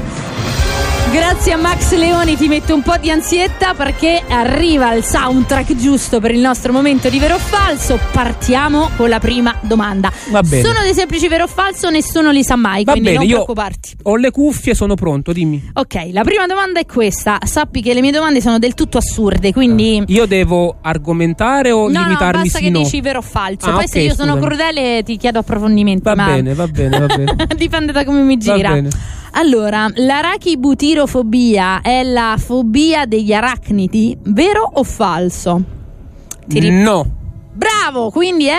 Grazie 1.14 1.52
a 1.52 1.56
Max 1.56 1.94
Leoni 1.94 2.36
ti 2.36 2.48
mette 2.48 2.72
un 2.72 2.82
po' 2.82 2.96
di 2.96 3.08
ansietta 3.08 3.72
perché 3.74 4.20
arriva 4.28 4.92
il 4.94 5.04
soundtrack 5.04 5.76
giusto 5.76 6.18
per 6.18 6.32
il 6.32 6.40
nostro 6.40 6.72
momento 6.72 7.08
di 7.08 7.20
vero 7.20 7.36
o 7.36 7.38
falso. 7.38 8.00
Partiamo 8.10 8.90
con 8.96 9.08
la 9.08 9.20
prima 9.20 9.54
domanda. 9.60 10.10
Va 10.30 10.42
bene. 10.42 10.62
Sono 10.64 10.80
dei 10.82 10.92
semplici 10.92 11.28
vero 11.28 11.44
o 11.44 11.46
falso, 11.46 11.88
nessuno 11.88 12.32
li 12.32 12.42
sa 12.42 12.56
mai, 12.56 12.82
Va 12.82 12.92
quindi 12.92 13.10
bene, 13.10 13.20
non 13.20 13.28
io 13.28 13.34
preoccuparti. 13.44 13.96
ho 14.02 14.16
le 14.16 14.30
cuffie, 14.32 14.74
sono 14.74 14.96
pronto, 14.96 15.32
dimmi. 15.32 15.70
Ok, 15.74 16.08
la 16.10 16.24
prima 16.24 16.46
domanda 16.46 16.80
è 16.80 16.86
questa. 16.86 17.38
Sappi 17.44 17.80
che 17.80 17.94
le 17.94 18.00
mie 18.00 18.10
domande 18.10 18.40
sono 18.40 18.58
del 18.58 18.74
tutto 18.74 18.98
assurde, 18.98 19.52
quindi 19.52 20.02
Io 20.08 20.26
devo 20.26 20.78
argomentare 20.82 21.70
o 21.70 21.88
No, 21.88 22.00
no, 22.00 22.04
limitarmi 22.06 22.42
basta 22.42 22.58
che 22.58 22.70
no? 22.70 22.80
dici 22.80 23.00
vero 23.00 23.18
o 23.20 23.22
falso. 23.22 23.66
Ah, 23.66 23.74
Poi 23.74 23.84
ok, 23.84 23.88
se 23.88 24.00
io 24.00 24.14
sono 24.14 24.32
scusami. 24.32 24.46
crudele 24.56 25.02
ti 25.04 25.16
chiedo 25.16 25.38
approfondimenti. 25.38 26.02
Va 26.02 26.14
ma 26.16 26.24
bene, 26.26 26.54
va 26.54 26.66
bene, 26.66 26.98
va 26.98 27.06
bene. 27.06 27.36
Dipende 27.56 27.92
da 27.92 28.04
come 28.04 28.20
mi 28.22 28.36
Va 28.36 28.54
gira. 28.56 28.72
bene. 28.72 28.88
Allora, 29.36 29.88
l'arachibutirofobia 29.94 31.80
è 31.80 32.02
la 32.04 32.36
fobia 32.38 33.04
degli 33.04 33.32
arachnidi, 33.32 34.16
vero 34.22 34.68
o 34.74 34.84
falso? 34.84 35.62
Ti 36.46 36.60
ri- 36.60 36.70
No. 36.70 37.04
Bravo, 37.52 38.10
quindi 38.10 38.46
è? 38.46 38.58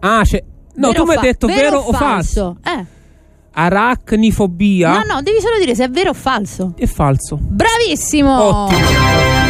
Ah, 0.00 0.22
c'è... 0.22 0.42
No, 0.76 0.88
Vero 0.88 1.00
tu 1.00 1.04
mi 1.06 1.10
hai 1.12 1.16
fa- 1.16 1.22
detto 1.22 1.46
vero, 1.46 1.78
o 1.78 1.92
falso? 1.92 2.56
Eh. 2.64 2.84
Aracnifobia? 3.52 4.92
No, 5.04 5.14
no, 5.14 5.22
devi 5.22 5.40
solo 5.40 5.58
dire 5.58 5.74
se 5.74 5.84
è 5.84 5.90
vero 5.90 6.10
o 6.10 6.14
falso. 6.14 6.74
È 6.76 6.86
falso. 6.86 7.38
Bravissimo! 7.40 8.64
Ottimo. 8.64 9.45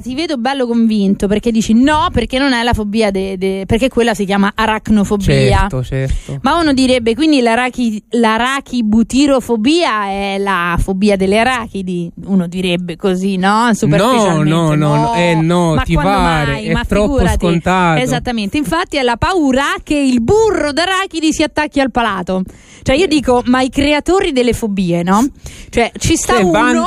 Ti 0.00 0.14
vedo 0.14 0.36
bello 0.36 0.66
convinto 0.66 1.26
perché 1.28 1.50
dici 1.50 1.72
no, 1.74 2.08
perché 2.12 2.38
non 2.38 2.52
è 2.52 2.62
la 2.62 2.72
fobia 2.72 3.10
de, 3.10 3.36
de- 3.38 3.64
perché 3.66 3.88
quella 3.88 4.14
si 4.14 4.24
chiama 4.24 4.52
aracnofobia. 4.54 5.58
Certo, 5.68 5.82
certo. 5.84 6.38
Ma 6.42 6.56
uno 6.58 6.72
direbbe 6.72 7.14
quindi 7.14 7.40
l'arachi, 7.40 8.02
l'arachibutirofobia 8.10 10.06
è 10.06 10.36
la 10.38 10.76
fobia 10.78 11.16
delle 11.16 11.38
arachidi. 11.38 12.10
Uno 12.24 12.46
direbbe 12.46 12.96
così, 12.96 13.36
no? 13.36 13.70
Superficialmente. 13.74 14.48
No, 14.50 14.74
no, 14.74 14.94
no, 14.96 15.14
eh 15.14 15.34
no, 15.34 15.74
Ma 15.74 15.82
ti 15.82 15.94
pare, 15.94 16.52
mai? 16.52 16.66
è 16.66 16.72
Ma 16.72 16.84
troppo 16.84 17.14
figurati. 17.16 17.38
scontato. 17.38 18.00
Esattamente, 18.00 18.56
infatti 18.56 18.96
è 18.96 19.02
la 19.02 19.16
paura 19.16 19.64
che 19.82 19.96
il 19.96 20.20
burro 20.22 20.72
d'arachidi 20.72 21.32
si 21.32 21.42
attacchi 21.42 21.80
al 21.80 21.90
palato. 21.90 22.42
Cioè 22.82 22.96
io 22.96 23.06
dico, 23.06 23.42
ma 23.46 23.60
i 23.60 23.68
creatori 23.68 24.32
delle 24.32 24.52
fobie, 24.52 25.02
no? 25.02 25.26
Cioè 25.68 25.92
ci 25.98 26.16
sta 26.16 26.36
Sì, 26.36 26.42
uno 26.42 26.50
van- 26.52 26.82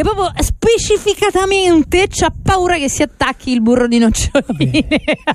che 0.00 0.02
proprio 0.02 0.30
specificatamente 0.42 2.06
c'ha 2.08 2.32
paura 2.42 2.76
che 2.76 2.88
si 2.88 3.02
attacchi 3.02 3.52
il 3.52 3.60
burro 3.60 3.86
di 3.86 3.98
noccioline. 3.98 4.86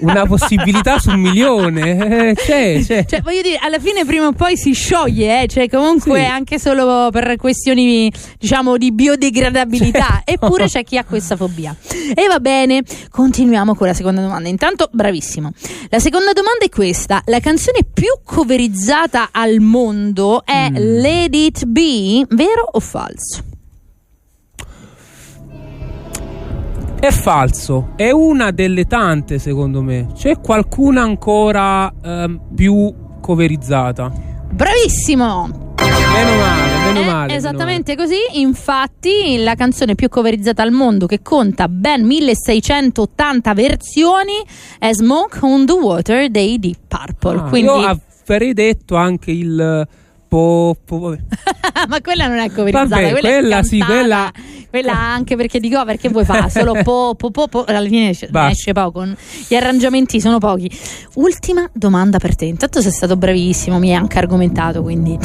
Una 0.02 0.26
possibilità 0.26 0.98
su 1.00 1.10
un 1.12 1.20
milione. 1.20 2.30
Eh, 2.30 2.34
c'è, 2.36 2.82
c'è. 2.84 3.06
Cioè, 3.06 3.22
voglio 3.22 3.42
dire, 3.42 3.58
alla 3.62 3.80
fine 3.80 4.06
prima 4.06 4.28
o 4.28 4.32
poi 4.32 4.58
si 4.58 4.74
scioglie, 4.74 5.44
eh? 5.44 5.48
cioè 5.48 5.70
comunque 5.70 6.20
Sì. 6.20 6.26
anche 6.26 6.60
solo 6.60 7.10
per 7.12 7.36
questioni, 7.38 8.12
diciamo, 8.40 8.78
di 8.78 8.92
biodegradabilità. 8.92 10.24
Certo. 10.26 10.46
Eppure 10.46 10.68
c'è 10.68 10.84
chi 10.84 10.98
ha 10.98 11.04
questa 11.04 11.36
fobia. 11.36 11.76
E 12.16 12.28
va 12.28 12.40
bene, 12.40 12.82
continuiamo 13.10 13.76
con 13.76 13.88
la 13.88 13.94
seconda 13.94 14.22
domanda. 14.22 14.50
Intanto, 14.50 14.90
bravissimo. 14.92 15.52
La 15.90 16.00
seconda 16.00 16.32
domanda 16.34 16.66
è 16.66 16.70
questa: 16.70 17.22
la 17.26 17.40
canzone 17.40 17.80
più 17.92 18.10
coverizzata 18.24 19.30
al 19.32 19.60
mondo 19.60 20.44
è 20.44 20.70
Mm. 20.70 20.76
Let 20.76 21.36
It 21.36 21.66
Be, 21.66 22.26
vero 22.30 22.68
o 22.72 22.80
falso? 22.80 23.44
È 27.06 27.12
falso. 27.12 27.92
È 27.96 28.10
una 28.10 28.50
delle 28.50 28.86
tante, 28.86 29.38
secondo 29.38 29.84
me. 29.84 30.08
C'è 30.16 30.40
qualcuna 30.40 31.04
ancora 31.04 31.94
ehm, 32.04 32.42
più 32.56 32.92
coverizzata. 33.22 34.12
Bravissimo! 34.52 35.76
Meno 35.78 36.36
male, 36.36 36.78
meno 36.84 37.02
È 37.02 37.06
male. 37.06 37.26
meno 37.28 37.34
esattamente 37.34 37.96
così, 37.96 38.18
infatti 38.40 39.38
la 39.38 39.54
canzone 39.54 39.94
più 39.94 40.10
coverizzata 40.10 40.64
al 40.64 40.72
mondo 40.72 41.06
che 41.06 41.22
conta 41.22 41.68
ben 41.68 42.04
1680 42.08 43.54
versioni 43.54 44.44
è 44.80 44.92
Smoke 44.92 45.38
on 45.42 45.68
the 45.68 45.74
Water 45.74 46.32
dei 46.32 46.58
Deep 46.58 46.88
Purple. 46.88 47.36
male. 47.36 47.46
Ah, 47.46 47.50
Quindi... 47.50 47.72
Io 47.82 48.02
avrei 48.26 48.54
detto 48.54 48.96
anche 48.96 49.30
il 49.30 49.88
po, 50.36 50.76
po-. 50.84 51.16
Ma 51.88 52.02
quella 52.02 52.28
non 52.28 52.38
è 52.40 52.52
coverizzata, 52.52 52.88
Vabbè, 53.02 53.12
quella, 53.12 53.30
quella 53.30 53.64
sì, 53.64 53.80
quella- 53.80 54.32
Quella 54.70 54.92
anche 54.94 55.38
perché 55.38 55.62
di 55.62 55.70
cover 55.70 55.98
che 55.98 56.10
vuoi 56.10 56.26
fare? 56.26 56.50
Solo 56.50 56.74
po, 56.84 57.16
po, 57.16 57.32
po, 57.32 57.48
po, 57.48 57.64
alla 57.66 57.88
fine 57.88 58.10
esce, 58.10 58.30
esce 58.50 58.74
poco. 58.74 59.06
Gli 59.48 59.56
arrangiamenti 59.56 60.20
sono 60.20 60.38
pochi. 60.38 60.70
Ultima 61.14 61.70
domanda 61.72 62.18
per 62.18 62.36
te. 62.36 62.44
Intanto 62.44 62.82
sei 62.82 62.92
stato 62.92 63.16
bravissimo, 63.16 63.80
mi 63.80 63.92
hai 63.92 63.96
anche 63.96 64.18
argomentato. 64.18 64.82
Quindi, 64.82 65.18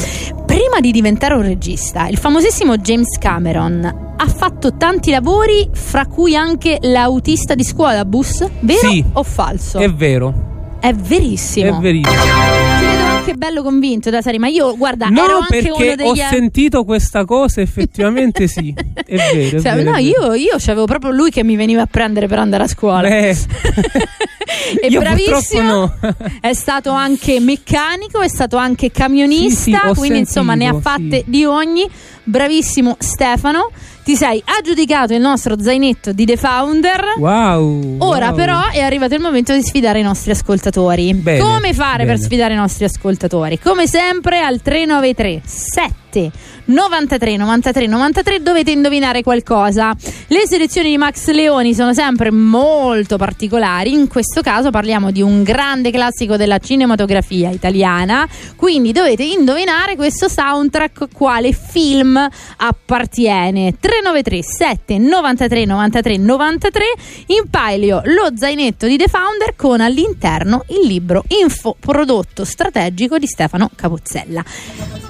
prima 0.45 0.79
di 0.79 0.91
diventare 0.91 1.33
un 1.33 1.41
regista, 1.41 2.07
il 2.07 2.17
famosissimo 2.17 2.77
James 2.77 3.17
Cameron 3.17 4.13
ha 4.15 4.27
fatto 4.27 4.77
tanti 4.77 5.11
lavori, 5.11 5.69
fra 5.73 6.05
cui 6.05 6.33
anche 6.33 6.77
l'autista 6.81 7.53
di 7.53 7.65
scuola 7.65 8.05
bus. 8.05 8.45
Vero 8.61 8.89
Sì. 8.89 9.03
o 9.11 9.23
falso? 9.23 9.79
È 9.79 9.91
vero. 9.91 10.77
È 10.79 10.93
verissimo. 10.93 11.77
È 11.77 11.81
verissimo. 11.81 12.80
Anche 13.21 13.35
bello 13.35 13.61
convinto 13.61 14.09
da 14.09 14.19
serie, 14.23 14.39
ma 14.39 14.47
io 14.47 14.75
guarda, 14.75 15.05
ero 15.05 15.13
No, 15.13 15.21
anche 15.21 15.67
uno 15.69 15.75
perché 15.77 15.95
degli 15.95 16.07
ho 16.07 16.27
sentito 16.27 16.83
questa 16.83 17.23
cosa, 17.23 17.61
effettivamente 17.61 18.47
sì. 18.47 18.73
È 18.73 19.15
vero. 19.15 19.57
È 19.57 19.61
Cioè, 19.61 19.75
vero, 19.75 19.91
no, 19.91 19.95
è 19.97 20.03
vero. 20.03 20.33
io, 20.33 20.33
io 20.33 20.55
c'avevo 20.57 20.85
proprio 20.85 21.11
lui 21.11 21.29
che 21.29 21.43
mi 21.43 21.55
veniva 21.55 21.83
a 21.83 21.85
prendere 21.85 22.25
per 22.27 22.39
andare 22.39 22.63
a 22.63 22.67
scuola. 22.67 23.07
Eh, 23.07 23.37
e 24.81 24.87
io 24.87 24.99
bravissimo. 25.01 25.61
no. 25.71 25.97
È 26.39 26.53
stato 26.53 26.89
anche 26.89 27.39
meccanico, 27.39 28.21
è 28.21 28.27
stato 28.27 28.57
anche 28.57 28.89
camionista, 28.89 29.79
Sì, 29.81 29.87
sì, 29.93 29.99
quindi 29.99 30.17
insomma 30.19 30.55
ne 30.55 30.65
ha 30.67 30.71
sentito, 30.71 30.89
fatte 30.89 31.17
sì. 31.23 31.29
di 31.29 31.45
ogni. 31.45 31.87
Bravissimo 32.23 32.95
Stefano, 32.99 33.71
ti 34.03 34.15
sei 34.15 34.41
aggiudicato 34.43 35.13
il 35.13 35.21
nostro 35.21 35.61
zainetto 35.61 36.11
di 36.11 36.25
The 36.25 36.37
Founder. 36.37 37.15
Wow. 37.17 37.97
Ora 37.99 38.27
wow. 38.27 38.35
però 38.35 38.69
è 38.71 38.79
arrivato 38.79 39.13
il 39.15 39.21
momento 39.21 39.53
di 39.53 39.61
sfidare 39.61 39.99
i 39.99 40.03
nostri 40.03 40.31
ascoltatori. 40.31 41.13
Bene, 41.13 41.39
Come 41.39 41.73
fare 41.73 42.05
per 42.05 42.15
bene. 42.15 42.25
sfidare 42.25 42.53
i 42.53 42.57
nostri 42.57 42.85
ascoltatori? 42.85 43.59
Come 43.59 43.87
sempre 43.87 44.39
al 44.39 44.61
393 44.61 45.41
7 45.45 46.31
93 46.71 47.35
93 47.35 47.85
93 47.85 48.41
dovete 48.41 48.71
indovinare 48.71 49.21
qualcosa. 49.23 49.93
Le 50.27 50.47
selezioni 50.47 50.89
di 50.89 50.97
Max 50.97 51.29
Leoni 51.29 51.73
sono 51.73 51.93
sempre 51.93 52.31
molto 52.31 53.17
particolari. 53.17 53.91
In 53.91 54.07
questo 54.07 54.41
caso 54.41 54.69
parliamo 54.69 55.11
di 55.11 55.21
un 55.21 55.43
grande 55.43 55.91
classico 55.91 56.37
della 56.37 56.57
cinematografia 56.57 57.49
italiana. 57.49 58.27
Quindi 58.55 58.91
dovete 58.93 59.23
indovinare 59.23 59.95
questo 59.95 60.29
soundtrack 60.29 61.07
quale 61.13 61.51
film 61.51 62.17
appartiene. 62.57 63.75
393 63.79 64.43
7 64.43 64.97
93 64.97 65.65
93 65.65 66.17
93 66.17 66.85
in 67.27 67.49
palio 67.49 68.01
lo 68.05 68.29
zainetto 68.35 68.87
di 68.87 68.95
The 68.97 69.07
Founder 69.07 69.55
con 69.55 69.81
all'interno 69.81 70.63
il 70.69 70.87
libro 70.87 71.23
Info 71.41 71.75
prodotto 71.79 72.45
strategico 72.45 73.17
di 73.17 73.27
Stefano 73.27 73.69
Capozzella. 73.75 74.43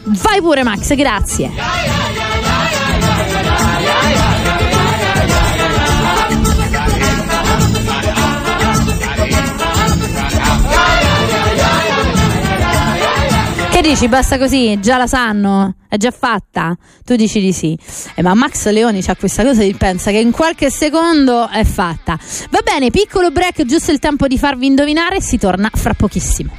Vai 0.04 0.42
pure 0.42 0.64
Max, 0.64 0.96
grazie. 0.96 1.51
Che 13.70 13.82
dici? 13.82 14.08
Basta 14.08 14.38
così? 14.38 14.80
Già 14.80 14.98
la 14.98 15.08
sanno? 15.08 15.76
È 15.88 15.98
già 15.98 16.12
fatta? 16.12 16.78
Tu 17.04 17.16
dici 17.16 17.40
di 17.40 17.52
sì. 17.52 17.76
Eh, 18.14 18.22
ma 18.22 18.36
Max 18.36 18.70
Leoni 18.70 19.02
c'ha 19.02 19.16
questa 19.16 19.44
cosa 19.44 19.64
di 19.64 19.74
pensa 19.74 20.12
che 20.12 20.20
in 20.20 20.32
qualche 20.32 20.70
secondo 20.70 21.50
è 21.50 21.64
fatta. 21.64 22.18
Va 22.52 22.60
bene, 22.64 22.92
piccolo 22.92 23.32
break, 23.32 23.66
giusto 23.66 23.92
il 23.92 23.98
tempo 23.98 24.28
di 24.28 24.38
farvi 24.38 24.68
indovinare 24.68 25.16
e 25.16 25.22
si 25.22 25.38
torna 25.38 25.70
fra 25.74 25.94
pochissimo. 25.96 26.52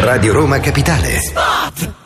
Radio 0.00 0.32
Roma 0.32 0.58
Capitale. 0.58 2.05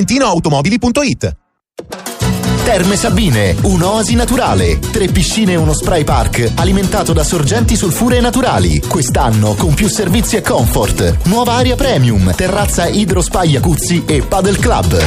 valentinoautomobili.it 0.01 1.35
Terme 2.63 2.95
Sabine, 2.95 3.55
un'oasi 3.61 4.15
naturale. 4.15 4.79
Tre 4.79 5.07
piscine 5.07 5.53
e 5.53 5.55
uno 5.55 5.73
spray 5.73 6.03
park 6.03 6.51
alimentato 6.55 7.11
da 7.11 7.23
sorgenti 7.23 7.75
sulfuree 7.75 8.21
naturali. 8.21 8.79
Quest'anno 8.87 9.55
con 9.55 9.73
più 9.73 9.87
servizi 9.87 10.35
e 10.37 10.41
comfort. 10.41 11.17
Nuova 11.23 11.53
area 11.53 11.75
premium, 11.75 12.33
terrazza 12.35 12.87
idro 12.87 12.99
idrospa 12.99 13.43
jacuzzi 13.43 14.03
e 14.05 14.21
paddle 14.21 14.57
club. 14.57 15.03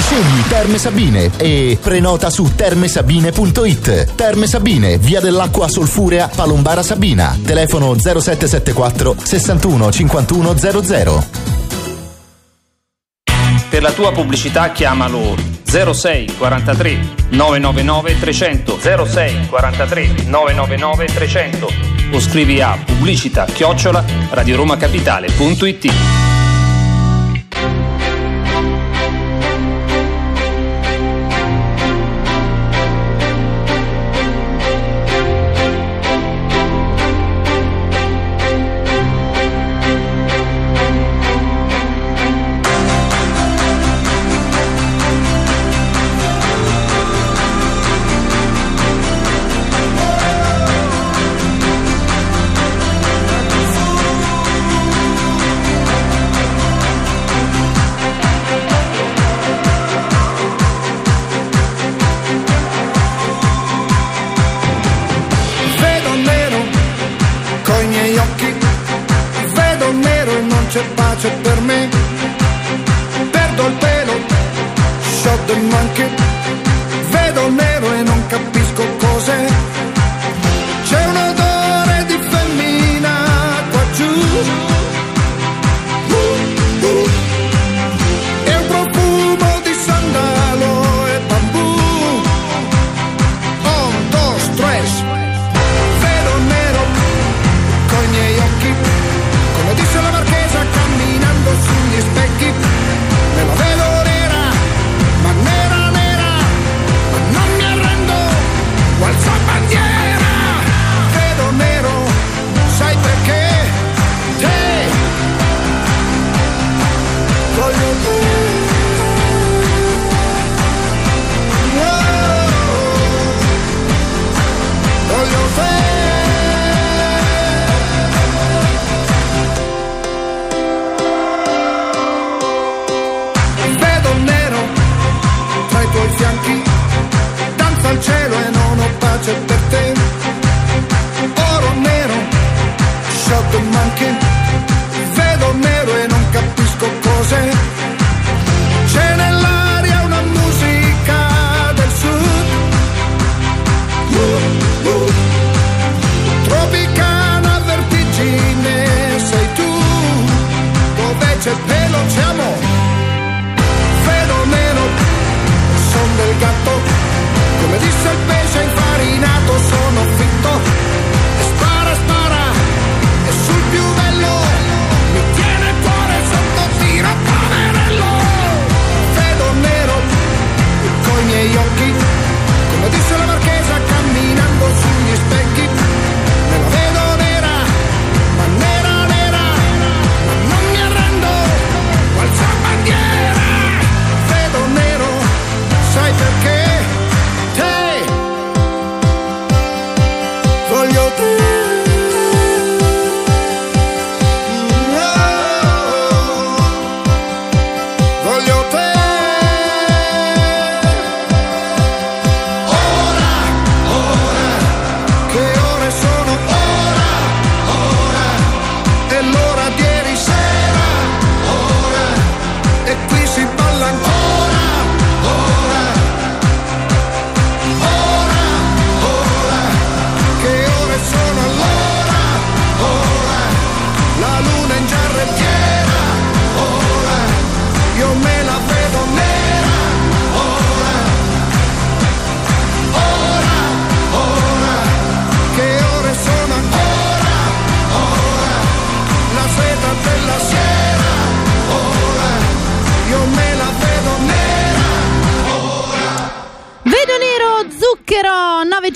Scegli 0.00 0.42
Terme 0.48 0.78
Sabine 0.78 1.30
e 1.36 1.78
prenota 1.80 2.30
su 2.30 2.50
termesabine.it. 2.54 4.14
Terme 4.14 4.46
Sabine, 4.46 4.96
via 4.98 5.20
dell'acqua 5.20 5.68
solfurea 5.68 6.30
Palombara 6.34 6.82
Sabina. 6.82 7.38
Telefono 7.44 7.94
0774 7.98 9.16
61 9.22 9.92
51 9.92 10.56
00. 10.56 11.77
Per 13.78 13.86
la 13.86 13.94
tua 13.94 14.10
pubblicità 14.10 14.72
chiamalo 14.72 15.36
06 15.62 16.34
43 16.36 16.98
999 17.28 18.18
300 18.18 19.06
06 19.06 19.46
43 19.46 20.24
999 20.26 21.06
300 21.06 21.68
o 22.10 22.18
scrivi 22.18 22.60
a 22.60 22.76
pubblicità 22.84 23.44
chiocciola 23.44 24.04
radioromacapitale.it 24.30 26.37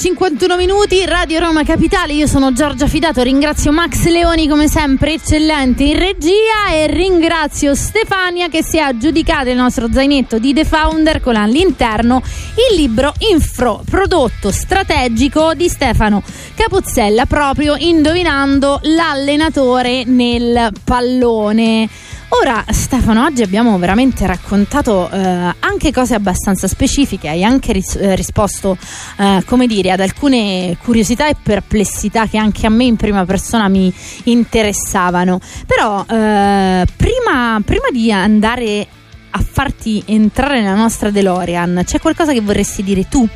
51 0.02 0.56
minuti, 0.56 1.06
Radio 1.06 1.38
Roma 1.38 1.62
Capitale, 1.62 2.12
io 2.12 2.26
sono 2.26 2.52
Giorgia 2.52 2.88
Fidato, 2.88 3.22
ringrazio 3.22 3.70
Max 3.70 4.06
Leoni 4.06 4.48
come 4.48 4.66
sempre, 4.66 5.12
eccellente 5.12 5.84
in 5.84 5.96
regia 5.96 6.72
e 6.72 6.88
ringrazio 6.88 7.76
Stefania 7.76 8.48
che 8.48 8.64
si 8.64 8.78
è 8.78 8.80
aggiudicata 8.80 9.50
il 9.50 9.56
nostro 9.56 9.92
zainetto 9.92 10.40
di 10.40 10.52
The 10.52 10.64
Founder 10.64 11.20
con 11.20 11.36
all'interno 11.36 12.20
il 12.68 12.80
libro 12.80 13.14
Infro, 13.30 13.80
prodotto 13.88 14.50
strategico 14.50 15.54
di 15.54 15.68
Stefano 15.68 16.24
Capuzzella, 16.56 17.24
proprio 17.26 17.76
indovinando 17.76 18.80
l'allenatore 18.82 20.02
nel 20.04 20.72
pallone. 20.82 21.88
Ora 22.34 22.64
Stefano, 22.70 23.24
oggi 23.24 23.42
abbiamo 23.42 23.76
veramente 23.78 24.26
raccontato 24.26 25.08
eh, 25.10 25.18
anche 25.18 25.92
cose 25.92 26.14
abbastanza 26.14 26.66
specifiche, 26.66 27.28
hai 27.28 27.44
anche 27.44 27.72
ris- 27.72 27.96
eh, 27.96 28.16
risposto, 28.16 28.78
eh, 29.18 29.42
come 29.44 29.66
dire, 29.66 29.90
ad 29.90 30.00
alcune 30.00 30.78
curiosità 30.82 31.28
e 31.28 31.36
perplessità 31.40 32.26
che 32.26 32.38
anche 32.38 32.66
a 32.66 32.70
me 32.70 32.84
in 32.84 32.96
prima 32.96 33.26
persona 33.26 33.68
mi 33.68 33.92
interessavano. 34.24 35.40
Però 35.66 36.06
eh, 36.08 36.86
prima, 36.96 37.60
prima 37.64 37.90
di 37.92 38.10
andare 38.10 38.86
a 39.30 39.44
farti 39.46 40.02
entrare 40.06 40.62
nella 40.62 40.74
nostra 40.74 41.10
DeLorean, 41.10 41.82
c'è 41.84 42.00
qualcosa 42.00 42.32
che 42.32 42.40
vorresti 42.40 42.82
dire 42.82 43.08
tu? 43.08 43.28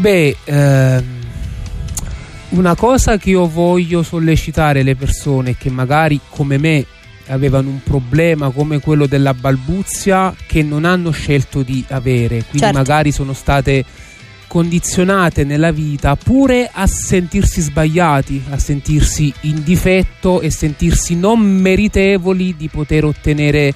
Beh, 0.00 0.36
ehm, 0.44 1.17
una 2.50 2.74
cosa 2.74 3.18
che 3.18 3.30
io 3.30 3.46
voglio 3.46 4.02
sollecitare 4.02 4.82
le 4.82 4.96
persone 4.96 5.56
che 5.56 5.70
magari 5.70 6.18
come 6.28 6.58
me 6.58 6.84
avevano 7.26 7.68
un 7.68 7.82
problema 7.82 8.50
come 8.50 8.80
quello 8.80 9.06
della 9.06 9.34
balbuzia 9.34 10.34
che 10.46 10.62
non 10.62 10.84
hanno 10.84 11.10
scelto 11.10 11.62
di 11.62 11.84
avere, 11.88 12.38
quindi 12.38 12.60
Certo. 12.60 12.78
magari 12.78 13.12
sono 13.12 13.34
state 13.34 13.84
condizionate 14.46 15.44
nella 15.44 15.70
vita 15.72 16.16
pure 16.16 16.70
a 16.72 16.86
sentirsi 16.86 17.60
sbagliati, 17.60 18.44
a 18.48 18.58
sentirsi 18.58 19.30
in 19.42 19.62
difetto 19.62 20.40
e 20.40 20.50
sentirsi 20.50 21.16
non 21.16 21.40
meritevoli 21.40 22.56
di 22.56 22.68
poter 22.68 23.04
ottenere 23.04 23.74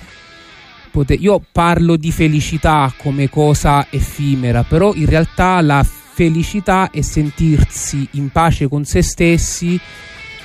pote- 0.90 1.12
io 1.12 1.42
parlo 1.52 1.96
di 1.96 2.10
felicità 2.10 2.92
come 2.96 3.28
cosa 3.28 3.86
effimera, 3.90 4.62
però 4.62 4.94
in 4.94 5.06
realtà 5.06 5.60
la 5.60 5.82
felicità 5.82 6.01
è 6.14 7.00
sentirsi 7.00 8.06
in 8.12 8.30
pace 8.30 8.68
con 8.68 8.84
se 8.84 9.02
stessi 9.02 9.78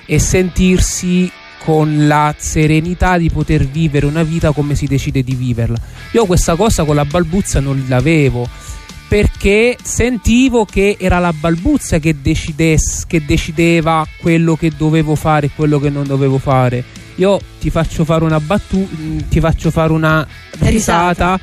e 0.05 0.19
sentirsi 0.19 1.29
con 1.63 2.07
la 2.07 2.33
serenità 2.37 3.17
di 3.17 3.29
poter 3.29 3.65
vivere 3.67 4.05
una 4.05 4.23
vita 4.23 4.51
come 4.51 4.75
si 4.75 4.87
decide 4.87 5.23
di 5.23 5.35
viverla. 5.35 5.77
Io 6.13 6.25
questa 6.25 6.55
cosa 6.55 6.85
con 6.85 6.95
la 6.95 7.05
balbuzia 7.05 7.59
non 7.59 7.83
l'avevo 7.87 8.47
perché 9.07 9.77
sentivo 9.81 10.65
che 10.65 10.97
era 10.99 11.19
la 11.19 11.31
balbuzia 11.31 11.99
che, 11.99 12.15
decides- 12.21 13.05
che 13.07 13.23
decideva 13.25 14.05
quello 14.19 14.55
che 14.55 14.71
dovevo 14.75 15.15
fare 15.15 15.47
e 15.47 15.51
quello 15.55 15.79
che 15.79 15.89
non 15.89 16.05
dovevo 16.05 16.37
fare. 16.37 16.83
Io 17.15 17.39
ti 17.59 17.69
faccio 17.69 18.05
fare 18.05 18.23
una 18.23 18.39
battuta, 18.39 18.95
ti 19.27 19.39
faccio 19.39 19.71
fare 19.71 19.91
una 19.91 20.27
risata. 20.59 21.39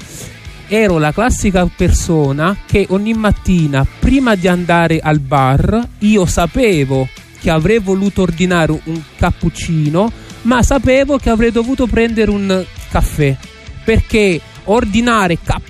Ero 0.69 0.99
la 0.99 1.13
classica 1.13 1.67
persona 1.67 2.57
che 2.67 2.87
ogni 2.91 3.13
mattina, 3.13 3.87
prima 3.99 4.35
di 4.35 4.49
andare 4.49 4.99
al 4.99 5.21
bar, 5.21 5.89
io 5.99 6.27
sapevo 6.27 7.09
che 7.41 7.51
avrei 7.51 7.79
voluto 7.79 8.23
ordinare 8.23 8.81
un 8.85 9.03
cappuccino, 9.17 10.11
ma 10.43 10.63
sapevo 10.63 11.19
che 11.19 11.29
avrei 11.29 11.53
dovuto 11.53 11.87
prendere 11.87 12.31
un 12.31 12.65
caffè. 12.91 13.37
Perché 13.85 14.41
ordinare 14.65 15.39
cap, 15.43 15.63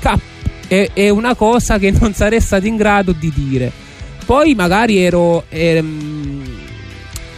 cap 0.00 0.20
è, 0.66 0.90
è 0.92 1.08
una 1.08 1.34
cosa 1.34 1.78
che 1.78 1.92
non 1.92 2.12
sarei 2.12 2.40
stato 2.40 2.66
in 2.66 2.76
grado 2.76 3.12
di 3.12 3.32
dire. 3.32 3.70
Poi 4.24 4.54
magari 4.56 4.98
ero, 4.98 5.44
ehm, 5.48 6.45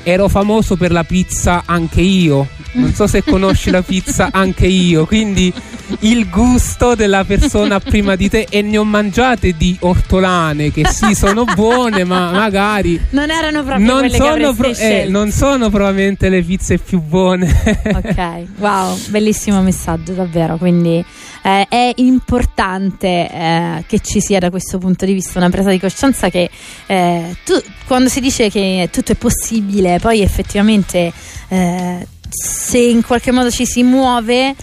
ero 0.03 0.29
famoso 0.29 0.77
per 0.77 0.93
la 0.93 1.05
pizza 1.05 1.63
anche 1.67 2.01
io. 2.01 2.49
Non 2.73 2.93
so 2.93 3.07
se 3.07 3.23
conosci 3.25 3.71
la 3.71 3.83
pizza 3.83 4.29
anche 4.31 4.67
io, 4.67 5.07
quindi 5.07 5.53
il 6.01 6.29
gusto 6.29 6.95
della 6.95 7.25
persona 7.25 7.81
prima 7.81 8.15
di 8.15 8.29
te 8.29 8.47
e 8.49 8.61
ne 8.61 8.77
ho 8.77 8.85
mangiate 8.85 9.55
di 9.57 9.77
ortolane 9.81 10.71
che 10.71 10.87
sì 10.87 11.15
sono 11.15 11.45
buone, 11.45 12.05
ma 12.05 12.31
magari 12.31 13.01
Non 13.11 13.31
erano 13.31 13.65
proprio 13.65 13.87
non 13.87 14.01
quelle 14.01 14.17
sono, 14.17 14.55
pro- 14.55 14.75
eh, 14.77 15.07
non 15.09 15.31
sono 15.31 15.71
probabilmente 15.71 16.29
le 16.29 16.43
pizze 16.43 16.79
più 16.79 17.01
buone. 17.01 17.47
Ok, 17.95 18.43
wow, 18.59 18.97
bellissimo 19.09 19.63
messaggio 19.63 20.13
davvero, 20.13 20.57
quindi 20.59 21.03
eh, 21.49 21.67
è 21.69 21.93
importante 21.97 23.07
eh, 23.31 23.85
che 23.87 24.01
ci 24.01 24.21
sia 24.21 24.39
da 24.39 24.51
questo 24.51 24.79
punto 24.79 25.05
di 25.07 25.13
vista 25.13 25.39
una 25.39 25.51
presa 25.51 25.71
di 25.71 25.79
coscienza 25.81 26.29
che 26.29 26.51
eh, 26.87 27.37
tu- 27.45 27.63
quando 27.87 28.09
si 28.09 28.21
dice 28.21 28.51
che 28.51 28.89
tutto 28.93 29.13
è 29.13 29.15
possibile, 29.15 29.99
poi 30.01 30.21
effettivamente 30.21 31.13
eh, 31.49 32.07
se 32.31 32.79
in 32.79 33.03
qualche 33.03 33.31
modo 33.33 33.51
ci 33.51 33.65
si 33.65 33.83
muove, 33.83 34.55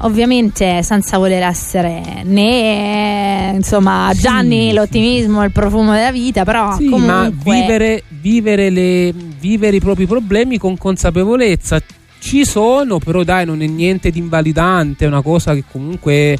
ovviamente 0.00 0.82
senza 0.82 1.16
voler 1.16 1.42
essere 1.42 2.22
né 2.24 3.52
insomma 3.54 4.12
Gianni 4.14 4.72
l'ottimismo, 4.74 5.42
il 5.42 5.50
profumo 5.50 5.92
della 5.94 6.12
vita, 6.12 6.44
però 6.44 6.76
Sì, 6.76 6.84
comunque 6.90 7.06
ma 7.14 7.32
vivere, 7.42 8.02
vivere, 8.20 8.68
le- 8.70 9.14
vivere 9.40 9.76
i 9.76 9.80
propri 9.80 10.06
problemi 10.06 10.58
con 10.58 10.76
consapevolezza 10.76 11.80
ci 12.18 12.44
sono, 12.44 12.98
però 12.98 13.22
dai, 13.22 13.44
non 13.44 13.62
è 13.62 13.66
niente 13.66 14.10
di 14.10 14.18
invalidante, 14.18 15.04
è 15.04 15.08
una 15.08 15.22
cosa 15.22 15.54
che 15.54 15.64
comunque 15.70 16.38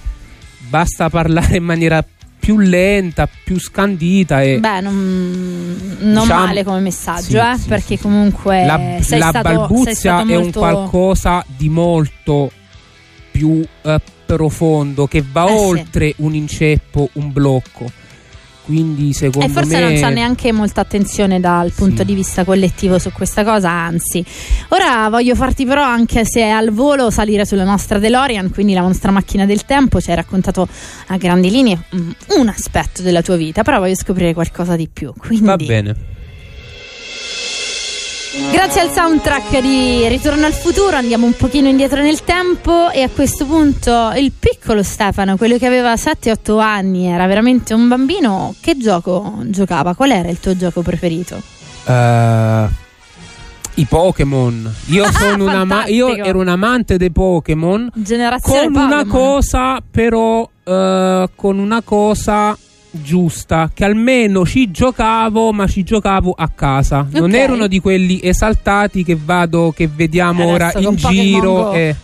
basta 0.68 1.08
parlare 1.08 1.56
in 1.58 1.64
maniera 1.64 2.04
più 2.38 2.58
lenta, 2.58 3.28
più 3.44 3.58
scandita 3.58 4.40
e 4.42 4.58
Beh, 4.60 4.80
non, 4.80 5.96
non 6.00 6.22
Diciamo- 6.22 6.44
male 6.46 6.64
come 6.64 6.80
messaggio, 6.80 7.22
sì, 7.28 7.36
eh, 7.36 7.56
sì, 7.58 7.68
perché 7.68 7.98
comunque 7.98 8.64
la, 8.64 8.80
sei 9.00 9.18
la 9.18 9.28
stato, 9.28 9.48
sei 9.48 9.56
balbuzia 9.56 9.94
stato 9.94 10.28
è 10.30 10.36
un 10.36 10.42
molto... 10.42 10.58
qualcosa 10.60 11.44
di 11.56 11.68
molto 11.68 12.50
più 13.32 13.64
eh, 13.82 14.00
profondo 14.26 15.06
che 15.06 15.24
va 15.30 15.44
Eh, 15.44 15.48
sì. 15.48 15.54
oltre 15.64 16.14
un 16.18 16.34
inceppo, 16.34 17.10
un 17.14 17.32
blocco. 17.32 17.90
Quindi 18.66 19.12
secondo 19.12 19.46
E 19.46 19.48
forse 19.48 19.76
me 19.76 19.80
non 19.80 19.94
c'è 19.94 20.10
neanche 20.12 20.50
molta 20.50 20.80
attenzione 20.80 21.38
dal 21.38 21.70
punto 21.70 22.02
di 22.02 22.14
vista 22.14 22.42
collettivo 22.44 22.98
su 22.98 23.12
questa 23.12 23.44
cosa, 23.44 23.70
anzi. 23.70 24.24
Ora 24.70 25.08
voglio 25.08 25.36
farti 25.36 25.64
però, 25.64 25.84
anche 25.84 26.24
se 26.24 26.40
è 26.40 26.48
al 26.48 26.72
volo, 26.72 27.10
salire 27.10 27.46
sulla 27.46 27.62
nostra 27.62 28.00
DeLorean, 28.00 28.50
quindi 28.50 28.74
la 28.74 28.80
nostra 28.80 29.12
macchina 29.12 29.46
del 29.46 29.64
tempo. 29.64 30.00
Ci 30.00 30.10
hai 30.10 30.16
raccontato 30.16 30.66
a 31.06 31.16
grandi 31.16 31.48
linee 31.48 31.78
mm, 31.94 32.10
un 32.38 32.48
aspetto 32.48 33.02
della 33.02 33.22
tua 33.22 33.36
vita, 33.36 33.62
però 33.62 33.78
voglio 33.78 33.94
scoprire 33.94 34.34
qualcosa 34.34 34.74
di 34.74 34.88
più. 34.92 35.12
Quindi 35.16 35.46
va 35.46 35.56
bene. 35.56 36.14
Grazie 38.52 38.82
al 38.82 38.90
soundtrack 38.92 39.60
di 39.60 40.06
Ritorno 40.08 40.44
al 40.44 40.52
futuro 40.52 40.94
andiamo 40.96 41.24
un 41.24 41.32
pochino 41.34 41.68
indietro 41.68 42.02
nel 42.02 42.22
tempo 42.22 42.90
e 42.90 43.00
a 43.02 43.08
questo 43.08 43.46
punto 43.46 44.12
il 44.16 44.30
piccolo 44.38 44.82
Stefano, 44.82 45.36
quello 45.38 45.56
che 45.56 45.66
aveva 45.66 45.94
7-8 45.94 46.60
anni, 46.60 47.06
era 47.06 47.26
veramente 47.26 47.72
un 47.72 47.88
bambino, 47.88 48.54
che 48.60 48.76
gioco 48.76 49.38
giocava? 49.46 49.94
Qual 49.94 50.10
era 50.10 50.28
il 50.28 50.38
tuo 50.38 50.54
gioco 50.54 50.82
preferito? 50.82 51.40
Eh, 51.86 52.66
I 53.74 53.84
Pokémon. 53.86 54.74
Io, 54.86 55.04
ama- 55.48 55.86
io 55.86 56.14
ero 56.14 56.38
un 56.40 56.48
amante 56.48 56.98
dei 56.98 57.10
Pokémon. 57.10 57.90
Generazione 57.94 58.64
Con 58.64 58.74
una 58.74 58.96
Pokémon. 59.02 59.08
cosa, 59.08 59.82
però, 59.90 60.46
eh, 60.62 61.28
con 61.34 61.58
una 61.58 61.80
cosa 61.82 62.56
giusta, 63.02 63.70
che 63.72 63.84
almeno 63.84 64.44
ci 64.46 64.70
giocavo, 64.70 65.52
ma 65.52 65.66
ci 65.66 65.82
giocavo 65.82 66.34
a 66.36 66.48
casa. 66.48 67.06
Non 67.10 67.30
Ok. 67.30 67.34
erano 67.36 67.66
di 67.66 67.80
quelli 67.80 68.20
esaltati 68.22 69.04
che 69.04 69.16
vado, 69.22 69.72
che 69.74 69.88
vediamo 69.92 70.54
Adesso 70.54 70.78
ora 70.78 70.88
in 70.88 70.94
giro. 70.96 71.72
Eh. 71.72 71.94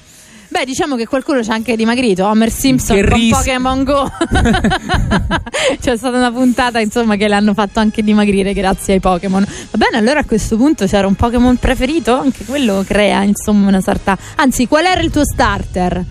Beh, 0.52 0.66
diciamo 0.66 0.96
che 0.96 1.06
qualcuno 1.06 1.42
ci 1.42 1.50
ha 1.50 1.54
anche 1.54 1.76
dimagrito. 1.76 2.26
Homer 2.26 2.50
Simpson 2.50 2.96
Che 2.96 3.08
con 3.08 3.18
ris- 3.18 3.30
Pokémon 3.34 3.84
Go. 3.84 4.10
C'è 5.80 5.96
stata 5.96 6.16
una 6.18 6.30
puntata, 6.30 6.78
insomma, 6.78 7.16
che 7.16 7.26
l'hanno 7.26 7.54
fatto 7.54 7.80
anche 7.80 8.02
dimagrire 8.02 8.52
grazie 8.52 8.94
ai 8.94 9.00
Pokémon. 9.00 9.42
Va 9.42 9.78
bene, 9.78 9.96
allora 9.96 10.20
a 10.20 10.24
questo 10.24 10.56
punto 10.56 10.84
c'era 10.86 11.06
un 11.06 11.14
Pokémon 11.14 11.56
preferito? 11.56 12.18
Anche 12.18 12.44
quello 12.44 12.84
crea, 12.86 13.22
insomma, 13.22 13.68
una 13.68 13.80
sorta. 13.80 14.16
Anzi, 14.36 14.66
qual 14.66 14.84
era 14.84 15.00
il 15.00 15.10
tuo 15.10 15.24
starter? 15.24 16.04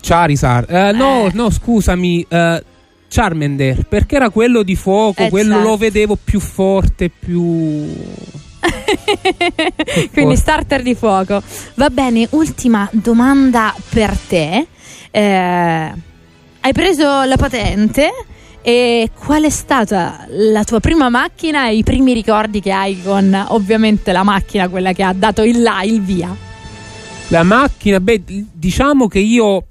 Charizard. 0.00 0.70
Eh, 0.70 0.92
no, 0.92 1.28
no, 1.34 1.50
scusami. 1.50 2.24
eh, 2.28 2.64
Charmander, 3.08 3.86
perché 3.86 4.16
era 4.16 4.30
quello 4.30 4.62
di 4.62 4.76
fuoco, 4.76 5.22
Eh, 5.24 5.30
quello 5.30 5.54
certo. 5.54 5.68
lo 5.68 5.76
vedevo 5.76 6.18
più 6.22 6.40
forte, 6.40 7.10
più. 7.10 7.94
Quindi 10.12 10.36
starter 10.36 10.82
di 10.82 10.94
fuoco. 10.94 11.42
Va 11.74 11.90
bene, 11.90 12.26
ultima 12.30 12.88
domanda 12.92 13.74
per 13.90 14.16
te. 14.28 14.66
Eh, 15.10 15.92
hai 16.60 16.72
preso 16.72 17.22
la 17.22 17.36
patente 17.36 18.10
e 18.60 19.10
qual 19.16 19.44
è 19.44 19.50
stata 19.50 20.26
la 20.28 20.64
tua 20.64 20.80
prima 20.80 21.08
macchina 21.08 21.68
e 21.68 21.76
i 21.76 21.84
primi 21.84 22.12
ricordi 22.12 22.60
che 22.60 22.72
hai 22.72 23.00
con 23.02 23.32
ovviamente 23.48 24.10
la 24.12 24.24
macchina, 24.24 24.68
quella 24.68 24.92
che 24.92 25.04
ha 25.04 25.12
dato 25.12 25.42
il 25.42 25.62
là, 25.62 25.82
il 25.84 26.02
via? 26.02 26.34
La 27.28 27.42
macchina, 27.44 28.00
beh, 28.00 28.22
diciamo 28.52 29.06
che 29.08 29.20
io, 29.20 29.64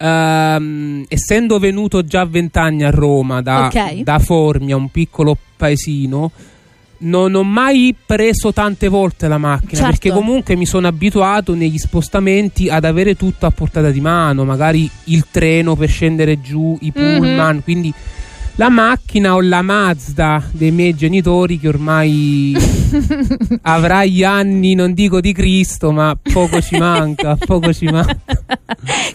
ehm, 0.00 1.04
essendo 1.08 1.58
venuto 1.58 2.02
già 2.04 2.22
a 2.22 2.26
vent'anni 2.26 2.84
a 2.84 2.90
Roma 2.90 3.42
da, 3.42 3.66
Ok. 3.66 4.00
da 4.02 4.18
Formia, 4.18 4.76
un 4.76 4.88
piccolo 4.90 5.36
paesino, 5.56 6.30
non 7.02 7.34
ho 7.34 7.42
mai 7.42 7.94
preso 8.04 8.52
tante 8.52 8.88
volte 8.88 9.26
la 9.28 9.38
macchina 9.38 9.72
Certo. 9.72 9.90
perché 9.90 10.10
comunque 10.10 10.54
mi 10.56 10.66
sono 10.66 10.86
abituato 10.86 11.54
negli 11.54 11.78
spostamenti 11.78 12.68
ad 12.68 12.84
avere 12.84 13.16
tutto 13.16 13.46
a 13.46 13.50
portata 13.50 13.90
di 13.90 14.00
mano, 14.00 14.44
magari 14.44 14.88
il 15.04 15.26
treno 15.30 15.76
per 15.76 15.88
scendere 15.88 16.40
giù, 16.40 16.76
i 16.80 16.92
Mhm. 16.94 17.18
pullman, 17.18 17.62
quindi 17.62 17.92
la 18.60 18.68
macchina 18.68 19.34
o 19.34 19.40
la 19.40 19.62
Mazda 19.62 20.42
dei 20.50 20.70
miei 20.70 20.94
genitori 20.94 21.58
che 21.58 21.66
ormai 21.66 22.54
avrà 23.62 24.04
gli 24.04 24.22
anni, 24.22 24.74
non 24.74 24.92
dico 24.92 25.18
di 25.22 25.32
Cristo, 25.32 25.92
ma 25.92 26.14
poco 26.20 26.60
ci 26.60 26.76
manca, 26.76 27.36
poco 27.42 27.72
ci 27.72 27.86
manca. 27.86 28.18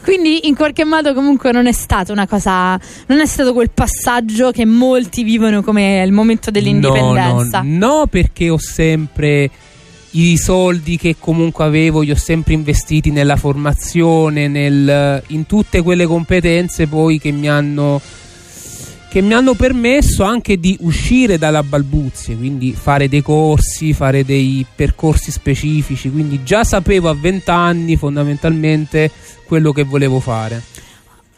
Quindi 0.02 0.48
in 0.48 0.56
qualche 0.56 0.84
modo 0.84 1.14
comunque 1.14 1.52
non 1.52 1.68
è 1.68 1.72
stata 1.74 2.12
una 2.12 2.26
cosa, 2.26 2.80
non 3.06 3.20
è 3.20 3.26
stato 3.28 3.54
quel 3.54 3.70
passaggio 3.70 4.50
che 4.50 4.66
molti 4.66 5.22
vivono 5.22 5.62
come 5.62 6.02
il 6.04 6.12
momento 6.12 6.50
dell'indipendenza. 6.50 7.62
No, 7.62 7.70
no, 7.70 7.98
no 7.98 8.08
perché 8.08 8.50
ho 8.50 8.58
sempre 8.58 9.52
i 10.12 10.38
soldi 10.38 10.98
che 10.98 11.18
comunque 11.20 11.66
avevo 11.66 12.02
li 12.02 12.10
ho 12.10 12.16
sempre 12.16 12.56
investiti 12.56 13.12
nella 13.12 13.36
formazione, 13.36 14.48
nel, 14.48 15.22
in 15.28 15.46
tutte 15.46 15.84
quelle 15.84 16.08
competenze 16.08 16.88
poi 16.88 17.20
che 17.20 17.30
mi 17.30 17.48
hanno 17.48 18.02
che 19.16 19.22
mi 19.22 19.34
hanno 19.34 19.54
permesso 19.54 20.26
anche 20.26 20.60
di 20.60 20.76
uscire 20.82 21.38
dalla 21.38 21.64
balbuzie, 21.64 22.36
quindi 22.36 22.74
fare 22.74 23.08
dei 23.08 23.22
corsi, 23.22 23.94
fare 23.94 24.26
dei 24.26 24.66
percorsi 24.76 25.32
specifici, 25.32 26.12
quindi 26.12 26.44
già 26.44 26.66
sapevo 26.66 27.08
a 27.08 27.16
20 27.18 27.50
anni 27.50 27.96
fondamentalmente 27.96 29.10
quello 29.46 29.72
che 29.72 29.84
volevo 29.84 30.20
fare. 30.20 30.62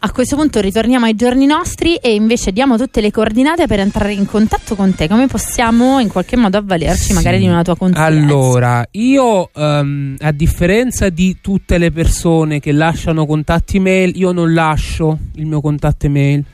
A 0.00 0.10
questo 0.10 0.34
punto 0.34 0.58
ritorniamo 0.58 1.04
ai 1.04 1.14
giorni 1.14 1.46
nostri 1.46 1.94
e 1.94 2.14
invece 2.14 2.50
diamo 2.50 2.76
tutte 2.76 3.00
le 3.00 3.12
coordinate 3.12 3.68
per 3.68 3.78
entrare 3.78 4.12
in 4.12 4.26
contatto 4.26 4.74
con 4.74 4.92
te. 4.96 5.06
Come 5.06 5.28
possiamo 5.28 6.00
in 6.00 6.08
qualche 6.08 6.36
modo 6.36 6.56
avvalerci 6.58 7.04
sì. 7.04 7.12
magari 7.12 7.38
di 7.38 7.46
una 7.46 7.62
tua 7.62 7.76
consulenza? 7.76 8.12
Allora, 8.12 8.84
io 8.90 9.50
um, 9.54 10.16
a 10.18 10.32
differenza 10.32 11.10
di 11.10 11.36
tutte 11.40 11.78
le 11.78 11.92
persone 11.92 12.58
che 12.58 12.72
lasciano 12.72 13.24
contatti 13.24 13.78
mail, 13.78 14.16
io 14.16 14.32
non 14.32 14.52
lascio 14.52 15.16
il 15.36 15.46
mio 15.46 15.60
contatto 15.60 16.06
email 16.06 16.44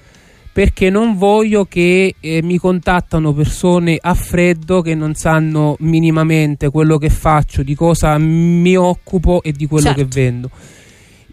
perché 0.55 0.89
non 0.89 1.19
voglio 1.19 1.67
che 1.67 2.15
eh, 2.19 2.43
mi 2.43 2.59
contattano 2.59 3.35
persone 3.35 3.99
a 4.01 4.15
freddo 4.15 4.81
che 4.81 4.95
non 4.95 5.15
sanno 5.15 5.77
minimamente 5.81 6.71
quello 6.71 6.97
che 6.97 7.11
faccio, 7.11 7.63
di 7.63 7.75
cosa 7.75 8.17
mi 8.17 8.77
occupo 8.77 9.43
e 9.43 9.53
di 9.53 9.67
quello 9.67 9.87
certo. 9.87 10.01
che 10.01 10.07
vendo 10.09 10.51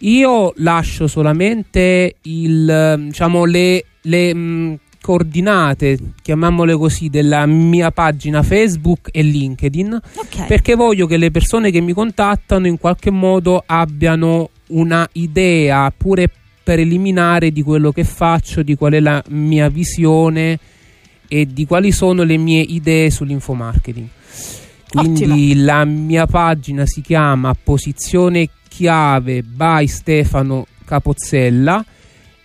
io 0.01 0.53
lascio 0.57 1.07
solamente 1.07 2.15
il, 2.23 2.95
diciamo, 3.05 3.45
le, 3.45 3.85
le 4.01 4.33
mh, 4.33 4.39
mm, 4.39 4.73
coordinate, 5.01 5.97
chiamiamole 6.21 6.75
così, 6.75 7.09
della 7.09 7.45
mia 7.45 7.91
pagina 7.91 8.43
Facebook 8.43 9.09
e 9.11 9.23
LinkedIn 9.23 9.99
okay. 10.15 10.47
perché 10.47 10.75
voglio 10.75 11.07
che 11.07 11.17
le 11.17 11.31
persone 11.31 11.71
che 11.71 11.81
mi 11.81 11.93
contattano 11.93 12.67
in 12.67 12.77
qualche 12.77 13.11
modo 13.11 13.63
abbiano 13.65 14.49
una 14.67 15.07
idea 15.13 15.91
pure 15.95 16.29
preliminare 16.63 17.51
di 17.51 17.61
quello 17.61 17.91
che 17.91 18.03
faccio, 18.03 18.63
di 18.63 18.75
qual 18.75 18.93
è 18.93 18.99
la 18.99 19.23
mia 19.29 19.69
visione 19.69 20.59
e 21.27 21.45
di 21.45 21.65
quali 21.65 21.91
sono 21.91 22.23
le 22.23 22.37
mie 22.37 22.61
idee 22.61 23.09
sull'infomarketing. 23.09 24.07
Quindi 24.89 25.23
Ottimo. 25.23 25.65
la 25.65 25.85
mia 25.85 26.25
pagina 26.25 26.85
si 26.85 27.01
chiama 27.01 27.53
Posizione 27.53 28.49
chiave 28.67 29.41
by 29.41 29.87
Stefano 29.87 30.67
Capozzella 30.83 31.83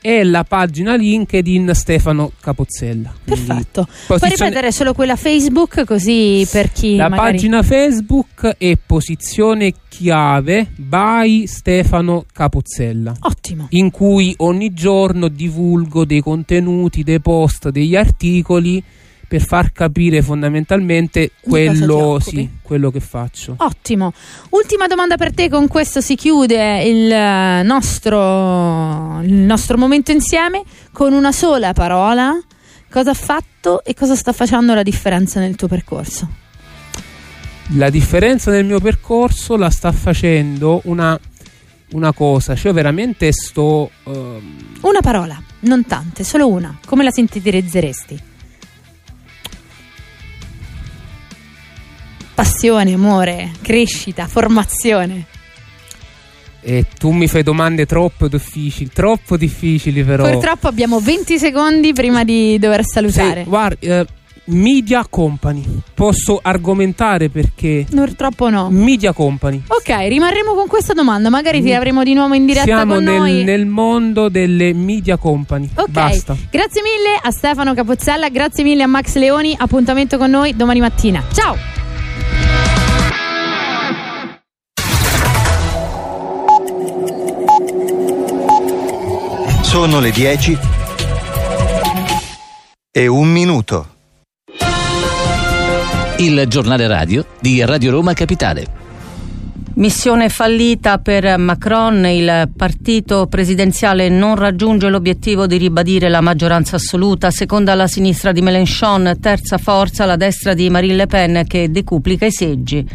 e 0.06 0.22
la 0.22 0.44
pagina 0.44 0.94
LinkedIn 0.94 1.72
Stefano 1.74 2.30
Capozzella. 2.40 3.12
Perfetto. 3.24 3.88
Puoi 4.06 4.20
ripetere 4.22 4.70
solo 4.70 4.94
quella 4.94 5.16
Facebook 5.16 5.84
così 5.84 6.46
per 6.48 6.70
chi 6.70 6.94
La 6.94 7.08
magari... 7.08 7.32
pagina 7.32 7.60
Facebook 7.64 8.54
è 8.56 8.78
Posizione 8.86 9.74
chiave 9.88 10.68
by 10.76 11.48
Stefano 11.48 12.24
Capozzella. 12.32 13.16
Ottimo. 13.18 13.66
In 13.70 13.90
cui 13.90 14.32
ogni 14.38 14.72
giorno 14.72 15.26
divulgo 15.26 16.04
dei 16.04 16.20
contenuti, 16.20 17.02
dei 17.02 17.18
post, 17.18 17.70
degli 17.70 17.96
articoli 17.96 18.80
per 19.28 19.42
far 19.42 19.72
capire 19.72 20.22
fondamentalmente 20.22 21.32
quello, 21.40 22.18
sì, 22.20 22.48
quello, 22.62 22.90
che 22.90 23.00
faccio. 23.00 23.54
Ottimo. 23.58 24.12
Ultima 24.50 24.86
domanda 24.86 25.16
per 25.16 25.34
te, 25.34 25.48
con 25.48 25.66
questo 25.66 26.00
si 26.00 26.14
chiude 26.14 26.82
il 26.84 27.66
nostro, 27.66 29.20
il 29.22 29.32
nostro 29.32 29.76
momento 29.76 30.12
insieme 30.12 30.62
con 30.92 31.12
una 31.12 31.32
sola 31.32 31.72
parola. 31.72 32.38
Cosa 32.88 33.10
ha 33.10 33.14
fatto 33.14 33.82
e 33.84 33.94
cosa 33.94 34.14
sta 34.14 34.32
facendo 34.32 34.72
la 34.72 34.84
differenza 34.84 35.40
nel 35.40 35.56
tuo 35.56 35.66
percorso? 35.66 36.28
La 37.70 37.90
differenza 37.90 38.52
nel 38.52 38.64
mio 38.64 38.78
percorso 38.78 39.56
la 39.56 39.70
sta 39.70 39.90
facendo 39.90 40.80
una, 40.84 41.18
una 41.90 42.12
cosa, 42.12 42.54
cioè 42.54 42.72
veramente 42.72 43.32
sto... 43.32 43.90
Um... 44.04 44.56
Una 44.82 45.00
parola, 45.00 45.42
non 45.60 45.84
tante, 45.84 46.22
solo 46.22 46.46
una. 46.48 46.78
Come 46.86 47.02
la 47.02 47.10
sintetizzeresti? 47.10 48.34
Passione, 52.36 52.92
amore, 52.92 53.50
crescita, 53.62 54.26
formazione. 54.26 55.24
E 56.60 56.84
tu 56.98 57.12
mi 57.12 57.28
fai 57.28 57.42
domande 57.42 57.86
troppo 57.86 58.28
difficili, 58.28 58.90
troppo 58.92 59.38
difficili 59.38 60.04
però. 60.04 60.30
Purtroppo 60.30 60.68
abbiamo 60.68 61.00
20 61.00 61.38
secondi 61.38 61.94
prima 61.94 62.24
di 62.24 62.58
dover 62.58 62.84
salutare. 62.84 63.44
Sì, 63.44 63.48
guarda, 63.48 64.00
eh, 64.00 64.06
Media 64.46 65.06
Company. 65.08 65.64
Posso 65.94 66.38
argomentare 66.42 67.30
perché? 67.30 67.86
Purtroppo 67.88 68.50
no. 68.50 68.68
Media 68.68 69.14
Company. 69.14 69.62
Ok, 69.66 69.88
rimarremo 70.08 70.52
con 70.52 70.66
questa 70.66 70.92
domanda. 70.92 71.30
Magari 71.30 71.62
ti 71.62 71.72
avremo 71.72 72.02
di 72.02 72.12
nuovo 72.12 72.34
in 72.34 72.44
diretta 72.44 72.66
Siamo 72.66 72.94
con 72.94 73.04
nel, 73.04 73.44
nel 73.44 73.64
mondo 73.64 74.28
delle 74.28 74.74
Media 74.74 75.16
Company. 75.16 75.70
Ok, 75.74 75.88
Basta. 75.88 76.36
grazie 76.50 76.82
mille 76.82 77.18
a 77.22 77.30
Stefano 77.30 77.72
Capozzella, 77.72 78.28
grazie 78.28 78.62
mille 78.62 78.82
a 78.82 78.86
Max 78.86 79.14
Leoni. 79.14 79.54
Appuntamento 79.56 80.18
con 80.18 80.30
noi 80.30 80.54
domani 80.54 80.80
mattina. 80.80 81.24
Ciao! 81.32 81.85
Sono 89.76 90.00
le 90.00 90.10
10 90.10 90.58
e 92.90 93.06
un 93.06 93.28
minuto. 93.28 93.88
Il 96.16 96.46
giornale 96.48 96.86
radio 96.86 97.26
di 97.38 97.62
Radio 97.62 97.90
Roma 97.90 98.14
Capitale. 98.14 98.66
Missione 99.74 100.30
fallita 100.30 100.96
per 100.96 101.36
Macron, 101.36 102.06
il 102.06 102.50
partito 102.56 103.26
presidenziale 103.26 104.08
non 104.08 104.36
raggiunge 104.36 104.88
l'obiettivo 104.88 105.46
di 105.46 105.58
ribadire 105.58 106.08
la 106.08 106.22
maggioranza 106.22 106.76
assoluta, 106.76 107.30
seconda 107.30 107.74
la 107.74 107.86
sinistra 107.86 108.32
di 108.32 108.40
Mélenchon, 108.40 109.18
terza 109.20 109.58
forza 109.58 110.06
la 110.06 110.16
destra 110.16 110.54
di 110.54 110.70
Marine 110.70 110.94
Le 110.94 111.06
Pen 111.06 111.44
che 111.46 111.70
decuplica 111.70 112.24
i 112.24 112.32
seggi. 112.32 112.88